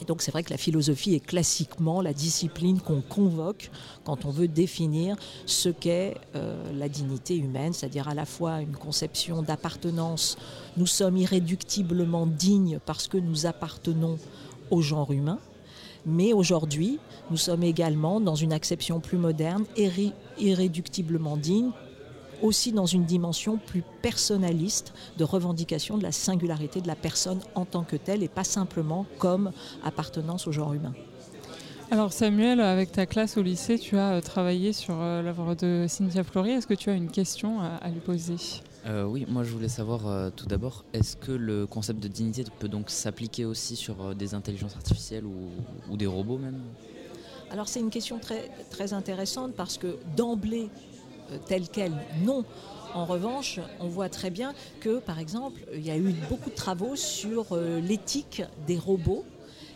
Et 0.00 0.04
donc 0.04 0.22
c'est 0.22 0.30
vrai 0.30 0.42
que 0.42 0.50
la 0.50 0.56
philosophie 0.56 1.14
est 1.14 1.24
classiquement 1.24 2.00
la 2.00 2.12
discipline 2.12 2.80
qu'on 2.80 3.00
convoque 3.00 3.70
quand 4.04 4.24
on 4.24 4.30
veut 4.30 4.48
définir 4.48 5.16
ce 5.46 5.68
qu'est 5.68 6.16
euh, 6.36 6.56
la 6.74 6.88
dignité 6.88 7.36
humaine, 7.36 7.72
c'est-à-dire 7.72 8.08
à 8.08 8.14
la 8.14 8.24
fois 8.24 8.60
une 8.60 8.76
conception 8.76 9.42
d'appartenance, 9.42 10.38
nous 10.76 10.86
sommes 10.86 11.16
irréductiblement 11.16 12.26
dignes 12.26 12.78
parce 12.86 13.08
que 13.08 13.18
nous 13.18 13.46
appartenons 13.46 14.18
au 14.70 14.82
genre 14.82 15.12
humain, 15.12 15.38
mais 16.06 16.32
aujourd'hui 16.32 16.98
nous 17.30 17.36
sommes 17.36 17.64
également 17.64 18.20
dans 18.20 18.36
une 18.36 18.52
acception 18.52 19.00
plus 19.00 19.18
moderne, 19.18 19.64
irré 19.76 20.12
irréductiblement 20.38 21.36
dignes 21.36 21.72
aussi 22.42 22.72
dans 22.72 22.86
une 22.86 23.04
dimension 23.04 23.58
plus 23.58 23.82
personnaliste 24.02 24.92
de 25.16 25.24
revendication 25.24 25.98
de 25.98 26.02
la 26.02 26.12
singularité 26.12 26.80
de 26.80 26.86
la 26.88 26.96
personne 26.96 27.40
en 27.54 27.64
tant 27.64 27.84
que 27.84 27.96
telle 27.96 28.22
et 28.22 28.28
pas 28.28 28.44
simplement 28.44 29.06
comme 29.18 29.52
appartenance 29.84 30.46
au 30.46 30.52
genre 30.52 30.72
humain. 30.72 30.94
Alors 31.90 32.12
Samuel, 32.12 32.60
avec 32.60 32.92
ta 32.92 33.06
classe 33.06 33.38
au 33.38 33.42
lycée, 33.42 33.78
tu 33.78 33.96
as 33.96 34.20
travaillé 34.20 34.74
sur 34.74 34.94
euh, 35.00 35.22
l'œuvre 35.22 35.54
de 35.54 35.86
Cynthia 35.88 36.22
Fleury. 36.22 36.50
Est-ce 36.50 36.66
que 36.66 36.74
tu 36.74 36.90
as 36.90 36.94
une 36.94 37.10
question 37.10 37.60
à, 37.60 37.76
à 37.76 37.88
lui 37.88 38.00
poser? 38.00 38.36
Euh, 38.84 39.04
Oui, 39.04 39.24
moi 39.26 39.42
je 39.42 39.50
voulais 39.50 39.70
savoir 39.70 40.06
euh, 40.06 40.28
tout 40.28 40.44
d'abord, 40.44 40.84
est-ce 40.92 41.16
que 41.16 41.32
le 41.32 41.66
concept 41.66 42.00
de 42.02 42.08
dignité 42.08 42.44
peut 42.58 42.68
donc 42.68 42.90
s'appliquer 42.90 43.46
aussi 43.46 43.74
sur 43.74 44.02
euh, 44.04 44.14
des 44.14 44.34
intelligences 44.34 44.76
artificielles 44.76 45.24
ou, 45.24 45.48
ou 45.90 45.96
des 45.96 46.06
robots 46.06 46.36
même? 46.36 46.60
Alors 47.50 47.68
c'est 47.68 47.80
une 47.80 47.88
question 47.88 48.18
très, 48.18 48.50
très 48.70 48.92
intéressante 48.92 49.54
parce 49.54 49.78
que 49.78 49.96
d'emblée, 50.14 50.68
telle 51.46 51.68
qu'elle, 51.68 51.94
non. 52.24 52.44
En 52.94 53.04
revanche, 53.04 53.60
on 53.80 53.88
voit 53.88 54.08
très 54.08 54.30
bien 54.30 54.54
que, 54.80 54.98
par 54.98 55.18
exemple, 55.18 55.60
il 55.74 55.84
y 55.84 55.90
a 55.90 55.96
eu 55.96 56.14
beaucoup 56.28 56.50
de 56.50 56.54
travaux 56.54 56.96
sur 56.96 57.52
euh, 57.52 57.80
l'éthique 57.80 58.42
des 58.66 58.78
robots. 58.78 59.24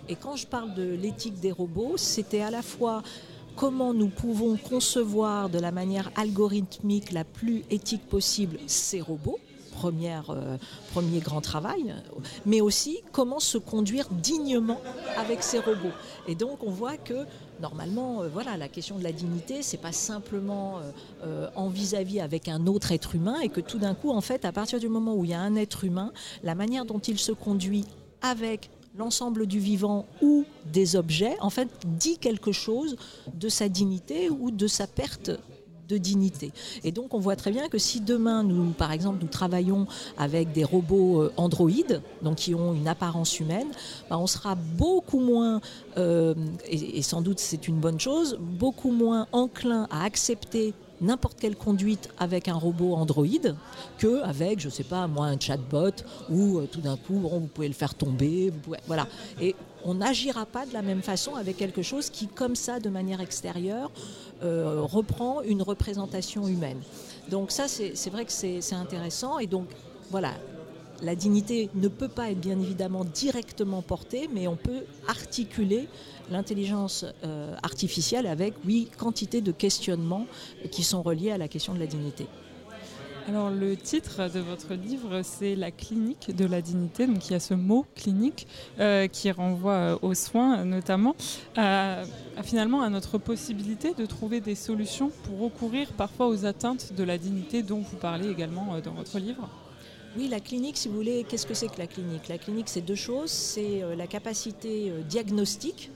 Et 0.08 0.16
quand 0.16 0.36
je 0.36 0.46
parle 0.46 0.74
de 0.74 0.82
l'éthique 0.82 1.38
des 1.38 1.52
robots, 1.52 1.96
c'était 1.96 2.40
à 2.40 2.50
la 2.50 2.62
fois 2.62 3.02
comment 3.54 3.92
nous 3.92 4.08
pouvons 4.08 4.56
concevoir 4.56 5.50
de 5.50 5.58
la 5.58 5.70
manière 5.70 6.10
algorithmique 6.16 7.12
la 7.12 7.24
plus 7.24 7.64
éthique 7.70 8.08
possible 8.08 8.58
ces 8.66 9.00
robots, 9.00 9.38
euh, 9.86 10.56
premier 10.92 11.20
grand 11.20 11.40
travail, 11.40 11.94
mais 12.46 12.60
aussi 12.60 12.98
comment 13.12 13.40
se 13.40 13.58
conduire 13.58 14.08
dignement 14.10 14.80
avec 15.16 15.42
ces 15.42 15.58
robots. 15.58 15.96
Et 16.28 16.34
donc 16.34 16.62
on 16.62 16.70
voit 16.70 16.96
que 16.96 17.26
normalement, 17.60 18.22
euh, 18.22 18.28
voilà, 18.28 18.56
la 18.56 18.68
question 18.68 18.98
de 18.98 19.04
la 19.04 19.12
dignité, 19.12 19.62
c'est 19.62 19.76
pas 19.78 19.92
simplement 19.92 20.80
euh, 21.24 21.48
en 21.56 21.68
vis-à-vis 21.68 22.20
avec 22.20 22.48
un 22.48 22.66
autre 22.66 22.92
être 22.92 23.14
humain, 23.14 23.40
et 23.40 23.48
que 23.48 23.60
tout 23.60 23.78
d'un 23.78 23.94
coup, 23.94 24.10
en 24.10 24.20
fait, 24.20 24.44
à 24.44 24.52
partir 24.52 24.78
du 24.78 24.88
moment 24.88 25.14
où 25.14 25.24
il 25.24 25.30
y 25.30 25.34
a 25.34 25.40
un 25.40 25.56
être 25.56 25.84
humain, 25.84 26.12
la 26.42 26.54
manière 26.54 26.84
dont 26.84 26.98
il 26.98 27.18
se 27.18 27.32
conduit 27.32 27.84
avec 28.20 28.70
l'ensemble 28.98 29.46
du 29.46 29.58
vivant 29.58 30.06
ou 30.20 30.44
des 30.72 30.96
objets, 30.96 31.36
en 31.40 31.50
fait, 31.50 31.68
dit 31.86 32.18
quelque 32.18 32.52
chose 32.52 32.96
de 33.34 33.48
sa 33.48 33.68
dignité 33.68 34.28
ou 34.28 34.50
de 34.50 34.66
sa 34.66 34.86
perte 34.86 35.30
de 35.88 35.98
dignité. 35.98 36.52
Et 36.84 36.92
donc 36.92 37.14
on 37.14 37.18
voit 37.18 37.36
très 37.36 37.50
bien 37.50 37.68
que 37.68 37.78
si 37.78 38.00
demain 38.00 38.42
nous, 38.42 38.70
par 38.70 38.92
exemple, 38.92 39.18
nous 39.20 39.28
travaillons 39.28 39.86
avec 40.16 40.52
des 40.52 40.64
robots 40.64 41.22
euh, 41.22 41.32
androïdes, 41.36 42.00
donc 42.22 42.36
qui 42.36 42.54
ont 42.54 42.72
une 42.74 42.88
apparence 42.88 43.40
humaine, 43.40 43.68
bah, 44.08 44.18
on 44.18 44.26
sera 44.26 44.54
beaucoup 44.54 45.20
moins, 45.20 45.60
euh, 45.98 46.34
et, 46.68 47.02
sans 47.02 47.20
doute 47.20 47.38
c'est 47.38 47.68
une 47.68 47.78
bonne 47.78 48.00
chose, 48.00 48.38
beaucoup 48.40 48.90
moins 48.90 49.26
enclin 49.32 49.88
à 49.90 50.04
accepter 50.04 50.74
n'importe 51.00 51.38
quelle 51.40 51.56
conduite 51.56 52.08
avec 52.18 52.48
un 52.48 52.54
robot 52.54 52.94
Android 52.94 53.26
que 53.98 54.22
avec, 54.22 54.60
je 54.60 54.68
sais 54.68 54.84
pas, 54.84 55.06
moi, 55.08 55.26
un 55.26 55.38
chatbot 55.38 55.90
où 56.30 56.58
euh, 56.58 56.68
tout 56.70 56.80
d'un 56.80 56.96
coup, 56.96 57.14
bon, 57.14 57.40
vous 57.40 57.46
pouvez 57.48 57.68
le 57.68 57.74
faire 57.74 57.94
tomber, 57.94 58.50
vous 58.50 58.60
pouvez, 58.60 58.78
voilà. 58.86 59.06
Et 59.40 59.54
on 59.84 59.94
n'agira 59.94 60.46
pas 60.46 60.66
de 60.66 60.72
la 60.72 60.82
même 60.82 61.02
façon 61.02 61.34
avec 61.34 61.56
quelque 61.56 61.82
chose 61.82 62.10
qui, 62.10 62.28
comme 62.28 62.56
ça, 62.56 62.80
de 62.80 62.88
manière 62.88 63.20
extérieure, 63.20 63.90
euh, 64.42 64.80
reprend 64.82 65.42
une 65.42 65.62
représentation 65.62 66.48
humaine. 66.48 66.80
Donc 67.30 67.50
ça, 67.50 67.68
c'est 67.68 68.10
vrai 68.10 68.24
que 68.24 68.32
c'est 68.32 68.60
c'est 68.60 68.74
intéressant. 68.74 69.38
Et 69.38 69.46
donc, 69.46 69.68
voilà, 70.10 70.34
la 71.02 71.14
dignité 71.14 71.68
ne 71.74 71.88
peut 71.88 72.08
pas 72.08 72.30
être 72.30 72.40
bien 72.40 72.58
évidemment 72.60 73.04
directement 73.04 73.82
portée, 73.82 74.28
mais 74.32 74.46
on 74.46 74.56
peut 74.56 74.84
articuler 75.08 75.88
l'intelligence 76.30 77.04
euh, 77.24 77.54
artificielle 77.62 78.26
avec, 78.26 78.54
oui, 78.64 78.88
quantité 78.96 79.40
de 79.40 79.52
questionnements 79.52 80.26
qui 80.70 80.82
sont 80.82 81.02
reliés 81.02 81.32
à 81.32 81.38
la 81.38 81.48
question 81.48 81.74
de 81.74 81.80
la 81.80 81.86
dignité. 81.86 82.26
Alors 83.28 83.50
le 83.50 83.76
titre 83.76 84.28
de 84.28 84.40
votre 84.40 84.74
livre, 84.74 85.22
c'est 85.22 85.54
La 85.54 85.70
clinique 85.70 86.34
de 86.34 86.44
la 86.44 86.60
dignité. 86.60 87.06
Donc 87.06 87.28
il 87.28 87.32
y 87.32 87.36
a 87.36 87.40
ce 87.40 87.54
mot 87.54 87.86
clinique 87.94 88.48
euh, 88.80 89.06
qui 89.06 89.30
renvoie 89.30 89.72
euh, 89.72 89.98
aux 90.02 90.14
soins 90.14 90.64
notamment, 90.64 91.14
finalement 92.42 92.82
à 92.82 92.90
notre 92.90 93.18
possibilité 93.18 93.94
de 93.94 94.06
trouver 94.06 94.40
des 94.40 94.56
solutions 94.56 95.12
pour 95.24 95.38
recourir 95.38 95.92
parfois 95.92 96.26
aux 96.26 96.44
atteintes 96.46 96.94
de 96.94 97.04
la 97.04 97.16
dignité 97.16 97.62
dont 97.62 97.78
vous 97.78 97.96
parlez 97.96 98.28
également 98.28 98.74
euh, 98.74 98.80
dans 98.80 98.92
votre 98.92 99.18
livre. 99.18 99.48
Oui, 100.16 100.28
la 100.28 100.40
clinique, 100.40 100.76
si 100.76 100.88
vous 100.88 100.96
voulez, 100.96 101.24
qu'est-ce 101.26 101.46
que 101.46 101.54
c'est 101.54 101.68
que 101.68 101.78
la 101.78 101.86
clinique? 101.86 102.28
La 102.28 102.38
clinique, 102.38 102.68
c'est 102.68 102.82
deux 102.82 102.96
choses. 102.96 103.30
C'est 103.30 103.82
la 103.96 104.06
capacité 104.06 104.92
diagnostique 105.08 105.90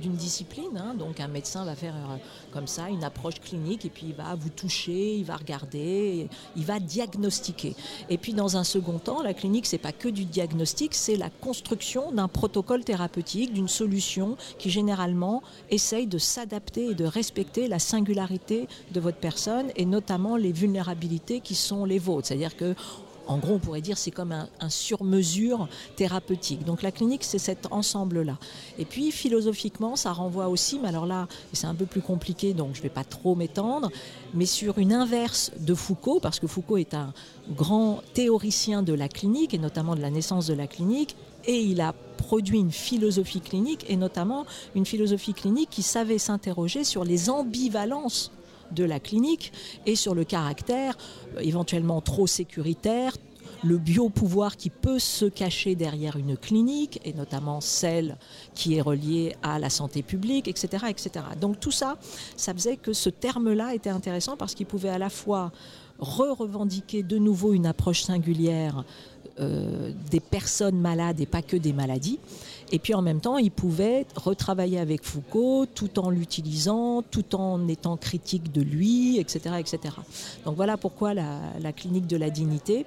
d'une 0.00 0.14
discipline. 0.14 0.76
hein. 0.76 0.94
Donc 0.94 1.20
un 1.20 1.28
médecin 1.28 1.64
va 1.64 1.74
faire 1.74 1.94
euh, 1.94 2.16
comme 2.52 2.66
ça 2.66 2.88
une 2.88 3.04
approche 3.04 3.40
clinique 3.40 3.84
et 3.84 3.90
puis 3.90 4.06
il 4.08 4.14
va 4.14 4.34
vous 4.34 4.48
toucher, 4.48 5.14
il 5.16 5.24
va 5.24 5.36
regarder, 5.36 6.28
il 6.56 6.64
va 6.64 6.80
diagnostiquer. 6.80 7.74
Et 8.08 8.18
puis 8.18 8.32
dans 8.32 8.56
un 8.56 8.64
second 8.64 8.98
temps, 8.98 9.22
la 9.22 9.34
clinique 9.34 9.66
c'est 9.66 9.78
pas 9.78 9.92
que 9.92 10.08
du 10.08 10.24
diagnostic, 10.24 10.94
c'est 10.94 11.16
la 11.16 11.30
construction 11.30 12.12
d'un 12.12 12.28
protocole 12.28 12.84
thérapeutique, 12.84 13.52
d'une 13.52 13.68
solution 13.68 14.36
qui 14.58 14.70
généralement 14.70 15.42
essaye 15.70 16.06
de 16.06 16.18
s'adapter 16.18 16.90
et 16.90 16.94
de 16.94 17.04
respecter 17.04 17.68
la 17.68 17.78
singularité 17.78 18.68
de 18.92 19.00
votre 19.00 19.18
personne 19.18 19.66
et 19.76 19.84
notamment 19.84 20.36
les 20.36 20.52
vulnérabilités 20.52 21.40
qui 21.40 21.54
sont 21.54 21.84
les 21.84 21.98
vôtres. 21.98 22.28
C'est-à-dire 22.28 22.56
que 22.56 22.74
en 23.28 23.38
gros, 23.38 23.54
on 23.54 23.58
pourrait 23.58 23.82
dire 23.82 23.98
c'est 23.98 24.10
comme 24.10 24.32
un, 24.32 24.48
un 24.58 24.70
sur-mesure 24.70 25.68
thérapeutique. 25.96 26.64
Donc 26.64 26.82
la 26.82 26.90
clinique, 26.90 27.22
c'est 27.22 27.38
cet 27.38 27.68
ensemble-là. 27.70 28.38
Et 28.78 28.84
puis 28.84 29.12
philosophiquement, 29.12 29.96
ça 29.96 30.12
renvoie 30.12 30.48
aussi, 30.48 30.78
mais 30.80 30.88
alors 30.88 31.06
là, 31.06 31.28
c'est 31.52 31.66
un 31.66 31.74
peu 31.74 31.86
plus 31.86 32.00
compliqué, 32.00 32.54
donc 32.54 32.70
je 32.72 32.78
ne 32.78 32.84
vais 32.84 32.88
pas 32.88 33.04
trop 33.04 33.34
m'étendre, 33.34 33.90
mais 34.34 34.46
sur 34.46 34.78
une 34.78 34.92
inverse 34.92 35.52
de 35.60 35.74
Foucault, 35.74 36.20
parce 36.20 36.40
que 36.40 36.46
Foucault 36.46 36.78
est 36.78 36.94
un 36.94 37.12
grand 37.50 38.02
théoricien 38.14 38.82
de 38.82 38.94
la 38.94 39.08
clinique, 39.08 39.54
et 39.54 39.58
notamment 39.58 39.94
de 39.94 40.00
la 40.00 40.10
naissance 40.10 40.46
de 40.46 40.54
la 40.54 40.66
clinique, 40.66 41.16
et 41.44 41.60
il 41.60 41.80
a 41.80 41.94
produit 42.16 42.58
une 42.58 42.72
philosophie 42.72 43.40
clinique, 43.40 43.84
et 43.88 43.96
notamment 43.96 44.46
une 44.74 44.86
philosophie 44.86 45.34
clinique 45.34 45.70
qui 45.70 45.82
savait 45.82 46.18
s'interroger 46.18 46.84
sur 46.84 47.04
les 47.04 47.30
ambivalences 47.30 48.32
de 48.72 48.84
la 48.84 49.00
clinique 49.00 49.52
et 49.86 49.96
sur 49.96 50.14
le 50.14 50.24
caractère 50.24 50.96
euh, 51.36 51.40
éventuellement 51.40 52.00
trop 52.00 52.26
sécuritaire, 52.26 53.16
le 53.64 53.78
biopouvoir 53.78 54.56
qui 54.56 54.70
peut 54.70 54.98
se 54.98 55.24
cacher 55.24 55.74
derrière 55.74 56.16
une 56.16 56.36
clinique, 56.36 57.00
et 57.04 57.12
notamment 57.12 57.60
celle 57.60 58.16
qui 58.54 58.76
est 58.76 58.80
reliée 58.80 59.34
à 59.42 59.58
la 59.58 59.70
santé 59.70 60.02
publique, 60.02 60.48
etc. 60.48 60.86
etc. 60.88 61.24
Donc 61.40 61.58
tout 61.58 61.70
ça, 61.70 61.98
ça 62.36 62.54
faisait 62.54 62.76
que 62.76 62.92
ce 62.92 63.10
terme-là 63.10 63.74
était 63.74 63.90
intéressant 63.90 64.36
parce 64.36 64.54
qu'il 64.54 64.66
pouvait 64.66 64.90
à 64.90 64.98
la 64.98 65.10
fois 65.10 65.50
re-revendiquer 65.98 67.02
de 67.02 67.18
nouveau 67.18 67.52
une 67.52 67.66
approche 67.66 68.02
singulière 68.02 68.84
euh, 69.40 69.92
des 70.10 70.20
personnes 70.20 70.80
malades 70.80 71.20
et 71.20 71.26
pas 71.26 71.42
que 71.42 71.56
des 71.56 71.72
maladies. 71.72 72.18
Et 72.70 72.78
puis 72.78 72.94
en 72.94 73.02
même 73.02 73.20
temps, 73.20 73.38
il 73.38 73.50
pouvait 73.50 74.06
retravailler 74.14 74.78
avec 74.78 75.02
Foucault 75.04 75.66
tout 75.74 75.98
en 75.98 76.10
l'utilisant, 76.10 77.02
tout 77.02 77.34
en 77.34 77.66
étant 77.66 77.96
critique 77.96 78.52
de 78.52 78.60
lui, 78.60 79.18
etc. 79.18 79.56
etc. 79.58 79.94
Donc 80.44 80.56
voilà 80.56 80.76
pourquoi 80.76 81.14
la, 81.14 81.40
la 81.60 81.72
clinique 81.72 82.06
de 82.06 82.16
la 82.16 82.30
dignité. 82.30 82.84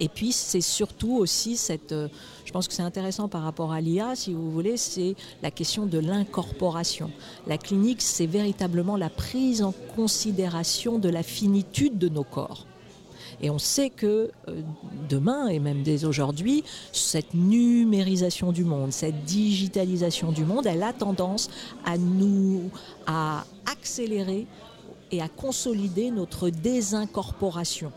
Et 0.00 0.08
puis 0.08 0.32
c'est 0.32 0.60
surtout 0.60 1.16
aussi 1.16 1.56
cette, 1.56 1.92
euh, 1.92 2.08
je 2.44 2.52
pense 2.52 2.66
que 2.66 2.74
c'est 2.74 2.82
intéressant 2.82 3.28
par 3.28 3.42
rapport 3.42 3.72
à 3.72 3.80
l'IA, 3.80 4.16
si 4.16 4.32
vous 4.32 4.50
voulez, 4.50 4.76
c'est 4.76 5.14
la 5.42 5.50
question 5.50 5.86
de 5.86 5.98
l'incorporation. 5.98 7.10
La 7.46 7.58
clinique, 7.58 8.02
c'est 8.02 8.26
véritablement 8.26 8.96
la 8.96 9.10
prise 9.10 9.62
en 9.62 9.72
considération 9.94 10.98
de 10.98 11.08
la 11.08 11.22
finitude 11.22 11.98
de 11.98 12.08
nos 12.08 12.24
corps. 12.24 12.66
Et 13.42 13.50
on 13.50 13.58
sait 13.58 13.90
que 13.90 14.30
euh, 14.48 14.62
demain, 15.08 15.48
et 15.48 15.58
même 15.58 15.82
dès 15.82 16.04
aujourd'hui, 16.04 16.62
cette 16.92 17.34
numérisation 17.34 18.52
du 18.52 18.64
monde, 18.64 18.92
cette 18.92 19.24
digitalisation 19.24 20.30
du 20.30 20.44
monde, 20.44 20.66
elle 20.66 20.82
a 20.82 20.92
tendance 20.92 21.50
à 21.84 21.98
nous, 21.98 22.70
à 23.06 23.44
accélérer 23.66 24.46
et 25.10 25.20
à 25.20 25.28
consolider 25.28 26.10
notre 26.10 26.48
désincorporation 26.50 27.92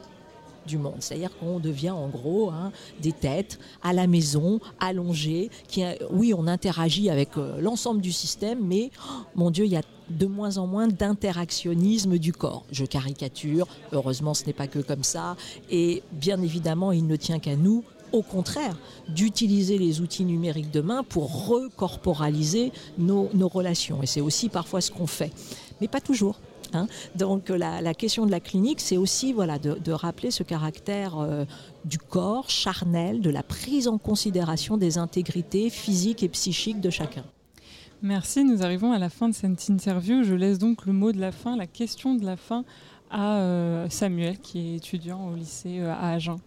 C'est-à-dire 0.99 1.36
qu'on 1.38 1.60
devient 1.60 1.91
en 1.91 2.08
gros 2.08 2.49
hein, 2.49 2.71
des 3.01 3.12
têtes 3.12 3.60
à 3.84 3.93
la 3.93 4.08
maison, 4.08 4.60
allongées, 4.80 5.49
qui, 5.67 5.84
euh, 5.84 5.93
oui, 6.12 6.34
on 6.36 6.47
interagit 6.47 7.10
avec 7.10 7.38
euh, 7.38 7.60
l'ensemble 7.62 8.01
du 8.01 8.12
système, 8.12 8.60
mais 8.63 8.91
oh, 8.99 9.12
mon 9.36 9.51
Dieu, 9.51 9.65
il 9.65 9.71
y 9.71 9.78
a 9.78 9.82
de 10.10 10.25
moins 10.25 10.58
en 10.58 10.67
moins 10.67 10.88
d'interactionnisme 10.88 12.17
du 12.17 12.32
corps. 12.32 12.65
Je 12.71 12.86
caricature, 12.86 13.67
heureusement 13.91 14.34
ce 14.34 14.45
n'est 14.45 14.54
pas 14.54 14.67
que 14.67 14.80
comme 14.80 15.04
ça, 15.04 15.36
et 15.71 16.04
bien 16.12 16.41
évidemment 16.41 16.91
il 16.91 17.08
ne 17.08 17.15
tient 17.15 17.39
qu'à 17.39 17.56
nous, 17.56 17.84
au 18.12 18.21
contraire, 18.21 18.78
d'utiliser 19.10 19.78
les 19.78 20.01
outils 20.01 20.25
numériques 20.25 20.71
demain 20.71 21.04
pour 21.04 21.47
recorporaliser 21.47 22.71
nos, 22.97 23.30
nos 23.34 23.47
relations. 23.47 24.04
Et 24.04 24.06
c'est 24.06 24.21
aussi 24.21 24.47
parfois 24.47 24.80
ce 24.80 24.91
qu'on 24.91 25.08
fait, 25.08 25.32
mais 25.82 25.88
pas 25.88 26.01
toujours. 26.01 26.39
Hein. 26.73 26.88
Donc 27.15 27.49
la, 27.49 27.82
la, 27.82 27.93
question 27.93 28.25
de 28.25 28.32
la 28.32 28.39
clinique, 28.39 28.80
c'est 28.82 28.97
aussi 28.97 29.34
voilà, 29.34 29.60
de, 29.60 29.75
de, 29.75 29.91
rappeler 29.91 30.32
ce 30.32 30.43
caractère 30.43 31.19
euh, 31.19 31.45
du 31.84 31.97
corps 31.97 32.49
charnel, 32.49 33.21
de 33.21 33.30
la 33.30 33.43
prise 33.43 33.88
en 33.88 33.97
considération 33.97 34.78
des 34.78 34.97
intégrités 34.97 35.69
physiques 35.69 36.23
et 36.23 36.30
psychiques 36.30 36.82
de 36.82 36.89
chacun. 36.89 37.23
Merci, 38.01 38.43
nous 38.43 38.62
arrivons 38.63 38.91
à 38.91 38.99
la 38.99 39.10
fin 39.10 39.30
de 39.30 39.34
cette 39.34 39.67
interview. 39.69 40.23
Je 40.23 40.34
laisse 40.34 40.60
donc 40.60 40.86
le 40.86 40.93
mot 40.93 41.12
de 41.12 41.19
la 41.19 41.32
fin, 41.32 41.56
la 41.56 41.67
question 41.67 42.15
de 42.15 42.25
la 42.25 42.36
fin 42.36 42.63
à 43.10 43.38
euh, 43.38 43.89
Samuel, 43.89 44.39
qui 44.39 44.60
est 44.60 44.75
étudiant 44.78 45.30
au 45.30 45.36
lycée 45.36 45.80
euh, 45.80 45.93
à 45.93 46.12
Agen. 46.12 46.38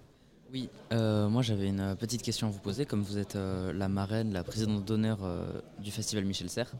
Oui, 0.52 0.70
euh, 0.92 1.28
moi 1.28 1.42
j'avais 1.42 1.68
une 1.68 1.94
petite 1.96 2.22
question 2.22 2.46
à 2.46 2.50
vous 2.50 2.58
poser. 2.58 2.86
Comme 2.86 3.02
vous 3.02 3.18
êtes 3.18 3.36
euh, 3.36 3.72
la 3.72 3.88
marraine, 3.88 4.32
la 4.32 4.42
présidente 4.42 4.84
d'honneur 4.84 5.18
euh, 5.22 5.60
du 5.78 5.90
festival 5.90 6.24
Michel 6.24 6.48
Serres, 6.48 6.72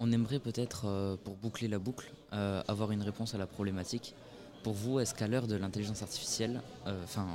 on 0.00 0.10
aimerait 0.12 0.38
peut-être, 0.38 1.18
pour 1.24 1.36
boucler 1.36 1.68
la 1.68 1.78
boucle, 1.78 2.12
avoir 2.32 2.90
une 2.90 3.02
réponse 3.02 3.34
à 3.34 3.38
la 3.38 3.46
problématique. 3.46 4.14
Pour 4.62 4.72
vous, 4.72 4.98
est-ce 4.98 5.14
qu'à 5.14 5.28
l'heure 5.28 5.46
de 5.46 5.56
l'intelligence 5.56 6.02
artificielle, 6.02 6.60
enfin, 7.04 7.26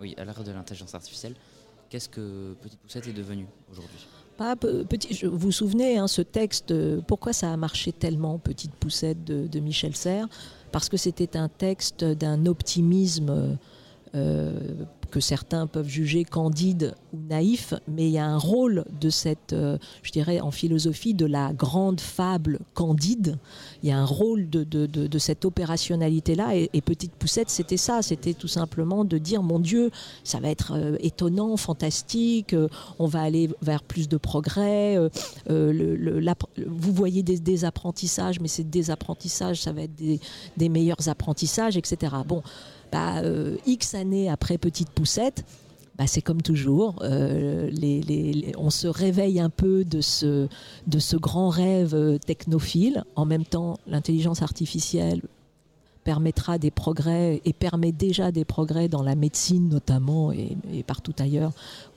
oui, 0.00 0.14
à 0.18 0.24
l'heure 0.24 0.44
de 0.44 0.52
l'intelligence 0.52 0.94
artificielle, 0.94 1.34
qu'est-ce 1.88 2.08
que 2.08 2.54
Petite 2.60 2.80
Poussette 2.80 3.06
est 3.08 3.12
devenu 3.12 3.46
aujourd'hui? 3.70 4.06
Vous 5.22 5.38
vous 5.38 5.52
souvenez, 5.52 5.98
hein, 5.98 6.08
ce 6.08 6.22
texte, 6.22 6.74
pourquoi 7.06 7.32
ça 7.32 7.52
a 7.52 7.56
marché 7.56 7.92
tellement, 7.92 8.38
Petite 8.38 8.72
Poussette 8.72 9.24
de, 9.24 9.60
Michel 9.60 9.94
Serres? 9.94 10.28
Parce 10.72 10.88
que 10.88 10.96
c'était 10.96 11.36
un 11.36 11.48
texte 11.48 12.02
d'un 12.04 12.46
optimisme 12.46 13.58
euh, 14.14 14.84
que 15.12 15.20
certains 15.20 15.66
peuvent 15.66 15.88
juger 15.88 16.24
candide 16.24 16.94
ou 17.12 17.18
naïf, 17.28 17.74
mais 17.86 18.06
il 18.06 18.12
y 18.12 18.18
a 18.18 18.26
un 18.26 18.38
rôle 18.38 18.84
de 18.98 19.10
cette, 19.10 19.52
euh, 19.52 19.76
je 20.02 20.10
dirais 20.10 20.40
en 20.40 20.50
philosophie, 20.50 21.12
de 21.12 21.26
la 21.26 21.52
grande 21.52 22.00
fable 22.00 22.58
candide. 22.72 23.38
Il 23.82 23.90
y 23.90 23.92
a 23.92 23.98
un 23.98 24.06
rôle 24.06 24.48
de, 24.48 25.18
cette 25.18 25.44
opérationnalité-là. 25.44 26.56
Et, 26.56 26.80
Petite 26.80 27.12
Poussette, 27.12 27.50
c'était 27.50 27.76
ça. 27.76 28.00
C'était 28.00 28.32
tout 28.32 28.48
simplement 28.48 29.04
de 29.04 29.18
dire, 29.18 29.42
mon 29.42 29.60
Dieu, 29.60 29.90
ça 30.24 30.40
va 30.40 30.48
être 30.48 30.72
euh, 30.74 30.96
étonnant, 31.00 31.56
fantastique, 31.56 32.54
euh, 32.54 32.68
on 32.98 33.06
va 33.06 33.20
aller 33.20 33.50
vers 33.60 33.82
plus 33.82 34.08
de 34.08 34.16
progrès. 34.16 34.96
Vous 35.48 36.92
voyez 36.92 37.22
des, 37.22 37.38
des, 37.38 37.64
apprentissages, 37.66 38.40
mais 38.40 38.48
ces 38.48 38.64
désapprentissages, 38.64 39.60
ça 39.60 39.72
va 39.72 39.82
être 39.82 39.94
des, 39.94 40.18
des 40.56 40.68
meilleurs 40.70 41.08
apprentissages, 41.08 41.76
etc. 41.76 42.14
Bon, 42.26 42.42
bah, 42.92 43.22
X 43.66 43.94
années 43.94 44.30
après 44.30 44.58
Petite 44.58 44.90
Poussette, 44.90 45.44
bah, 45.98 46.08
c'est 46.08 46.22
comme 46.22 46.42
toujours. 46.42 46.96
Euh, 47.02 47.70
on 48.56 48.70
se 48.70 48.88
réveille 48.88 49.40
un 49.40 49.50
peu 49.50 49.84
de 49.84 50.00
ce, 50.00 50.48
grand 51.16 51.48
rêve 51.48 51.94
euh, 51.94 52.18
technophile. 52.18 53.04
En 53.14 53.24
même 53.24 53.44
temps, 53.44 53.78
l'intelligence 53.86 54.42
artificielle 54.42 55.20
permettra 56.02 56.58
des 56.58 56.70
progrès 56.70 57.40
et 57.44 57.52
permet 57.52 57.92
déjà 57.92 58.32
des 58.32 58.44
progrès 58.44 58.88
dans 58.88 59.02
la 59.02 59.14
médecine 59.14 59.68
notamment 59.68 60.32
et, 60.32 60.56
partout 60.86 61.14
ailleurs 61.18 61.52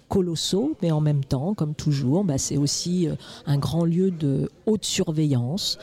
colossaux, 0.07 0.75
mais 0.83 0.91
en 0.91 1.01
même 1.01 1.23
temps, 1.25 1.55
comme 1.55 1.73
toujours, 1.73 2.23
bah, 2.23 2.37
c'est 2.37 2.57
aussi 2.57 3.07
euh, 3.07 3.15
un 3.47 3.57
grand 3.57 3.85
lieu 3.85 4.11
de 4.11 4.51
haute 4.67 4.85
surveillance. 4.85 5.79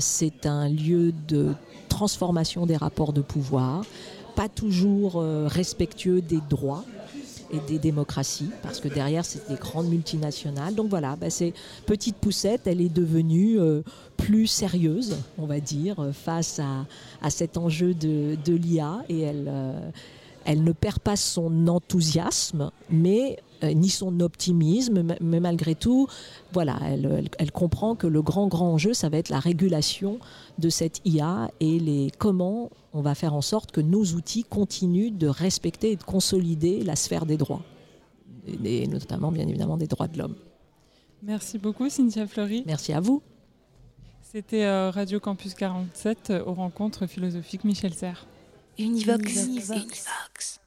c'est 0.00 0.46
un 0.46 0.68
lieu 0.68 1.12
de 1.28 1.54
transformation 1.88 2.66
des 2.66 2.76
rapports 2.76 3.12
de 3.12 3.20
pouvoir, 3.20 3.84
pas 4.34 4.48
toujours 4.48 5.22
respectueux 5.46 6.20
des 6.20 6.40
droits 6.48 6.84
et 7.52 7.58
des 7.68 7.78
démocraties, 7.78 8.50
parce 8.62 8.80
que 8.80 8.88
derrière, 8.88 9.24
c'est 9.24 9.48
des 9.48 9.56
grandes 9.56 9.88
multinationales. 9.88 10.74
Donc 10.74 10.88
voilà, 10.88 11.16
bah, 11.16 11.30
c'est 11.30 11.52
petite 11.86 12.16
poussette, 12.16 12.62
elle 12.66 12.80
est 12.80 12.92
devenue 12.92 13.60
euh, 13.60 13.82
plus 14.16 14.46
sérieuse, 14.46 15.16
on 15.38 15.46
va 15.46 15.60
dire, 15.60 16.00
euh, 16.00 16.12
face 16.12 16.58
à, 16.58 16.86
à 17.22 17.30
cet 17.30 17.56
enjeu 17.56 17.94
de, 17.94 18.36
de 18.44 18.54
l'IA, 18.54 19.04
et 19.08 19.20
elle, 19.20 19.46
euh, 19.48 19.90
elle 20.44 20.64
ne 20.64 20.72
perd 20.72 20.98
pas 20.98 21.16
son 21.16 21.68
enthousiasme, 21.68 22.70
mais 22.90 23.38
ni 23.62 23.88
son 23.88 24.20
optimisme, 24.20 25.16
mais 25.20 25.40
malgré 25.40 25.74
tout, 25.74 26.06
voilà, 26.52 26.78
elle, 26.82 27.30
elle, 27.38 27.52
comprend 27.52 27.94
que 27.94 28.06
le 28.06 28.20
grand 28.20 28.46
grand 28.46 28.72
enjeu, 28.72 28.94
ça 28.94 29.08
va 29.08 29.16
être 29.16 29.30
la 29.30 29.38
régulation 29.38 30.18
de 30.58 30.68
cette 30.68 31.00
IA 31.04 31.50
et 31.60 31.78
les 31.78 32.10
comment 32.18 32.70
on 32.92 33.00
va 33.00 33.14
faire 33.14 33.34
en 33.34 33.40
sorte 33.40 33.72
que 33.72 33.80
nos 33.80 34.04
outils 34.04 34.44
continuent 34.44 35.12
de 35.16 35.26
respecter 35.26 35.92
et 35.92 35.96
de 35.96 36.02
consolider 36.02 36.82
la 36.82 36.96
sphère 36.96 37.26
des 37.26 37.36
droits, 37.36 37.62
et 38.64 38.86
notamment 38.86 39.32
bien 39.32 39.46
évidemment 39.48 39.76
des 39.76 39.86
droits 39.86 40.08
de 40.08 40.18
l'homme. 40.18 40.36
Merci 41.22 41.58
beaucoup 41.58 41.88
Cynthia 41.88 42.26
Fleury. 42.26 42.64
Merci 42.66 42.92
à 42.92 43.00
vous. 43.00 43.22
C'était 44.20 44.64
euh, 44.64 44.90
Radio 44.90 45.20
Campus 45.20 45.54
47 45.54 46.30
euh, 46.30 46.44
aux 46.44 46.54
rencontres 46.54 47.06
philosophiques 47.06 47.64
Michel 47.64 47.94
Serres. 47.94 48.26
Univox. 48.78 49.46
Univox. 49.46 50.60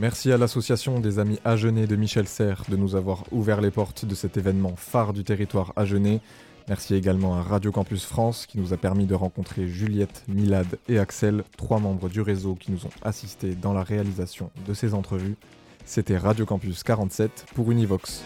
Merci 0.00 0.30
à 0.30 0.38
l'association 0.38 1.00
des 1.00 1.18
Amis 1.18 1.40
Agenais 1.44 1.88
de 1.88 1.96
Michel 1.96 2.28
Serres 2.28 2.62
de 2.68 2.76
nous 2.76 2.94
avoir 2.94 3.24
ouvert 3.32 3.60
les 3.60 3.72
portes 3.72 4.04
de 4.04 4.14
cet 4.14 4.36
événement 4.36 4.76
phare 4.76 5.12
du 5.12 5.24
territoire 5.24 5.72
agenais. 5.74 6.20
Merci 6.68 6.94
également 6.94 7.34
à 7.34 7.42
Radio 7.42 7.72
Campus 7.72 8.04
France 8.04 8.46
qui 8.46 8.58
nous 8.58 8.72
a 8.72 8.76
permis 8.76 9.06
de 9.06 9.16
rencontrer 9.16 9.66
Juliette, 9.66 10.22
Milad 10.28 10.78
et 10.88 11.00
Axel, 11.00 11.42
trois 11.56 11.80
membres 11.80 12.08
du 12.08 12.20
réseau 12.20 12.54
qui 12.54 12.70
nous 12.70 12.86
ont 12.86 12.90
assistés 13.02 13.56
dans 13.56 13.72
la 13.72 13.82
réalisation 13.82 14.52
de 14.68 14.72
ces 14.72 14.94
entrevues. 14.94 15.34
C'était 15.84 16.16
Radio 16.16 16.46
Campus 16.46 16.84
47 16.84 17.46
pour 17.56 17.72
Univox. 17.72 18.22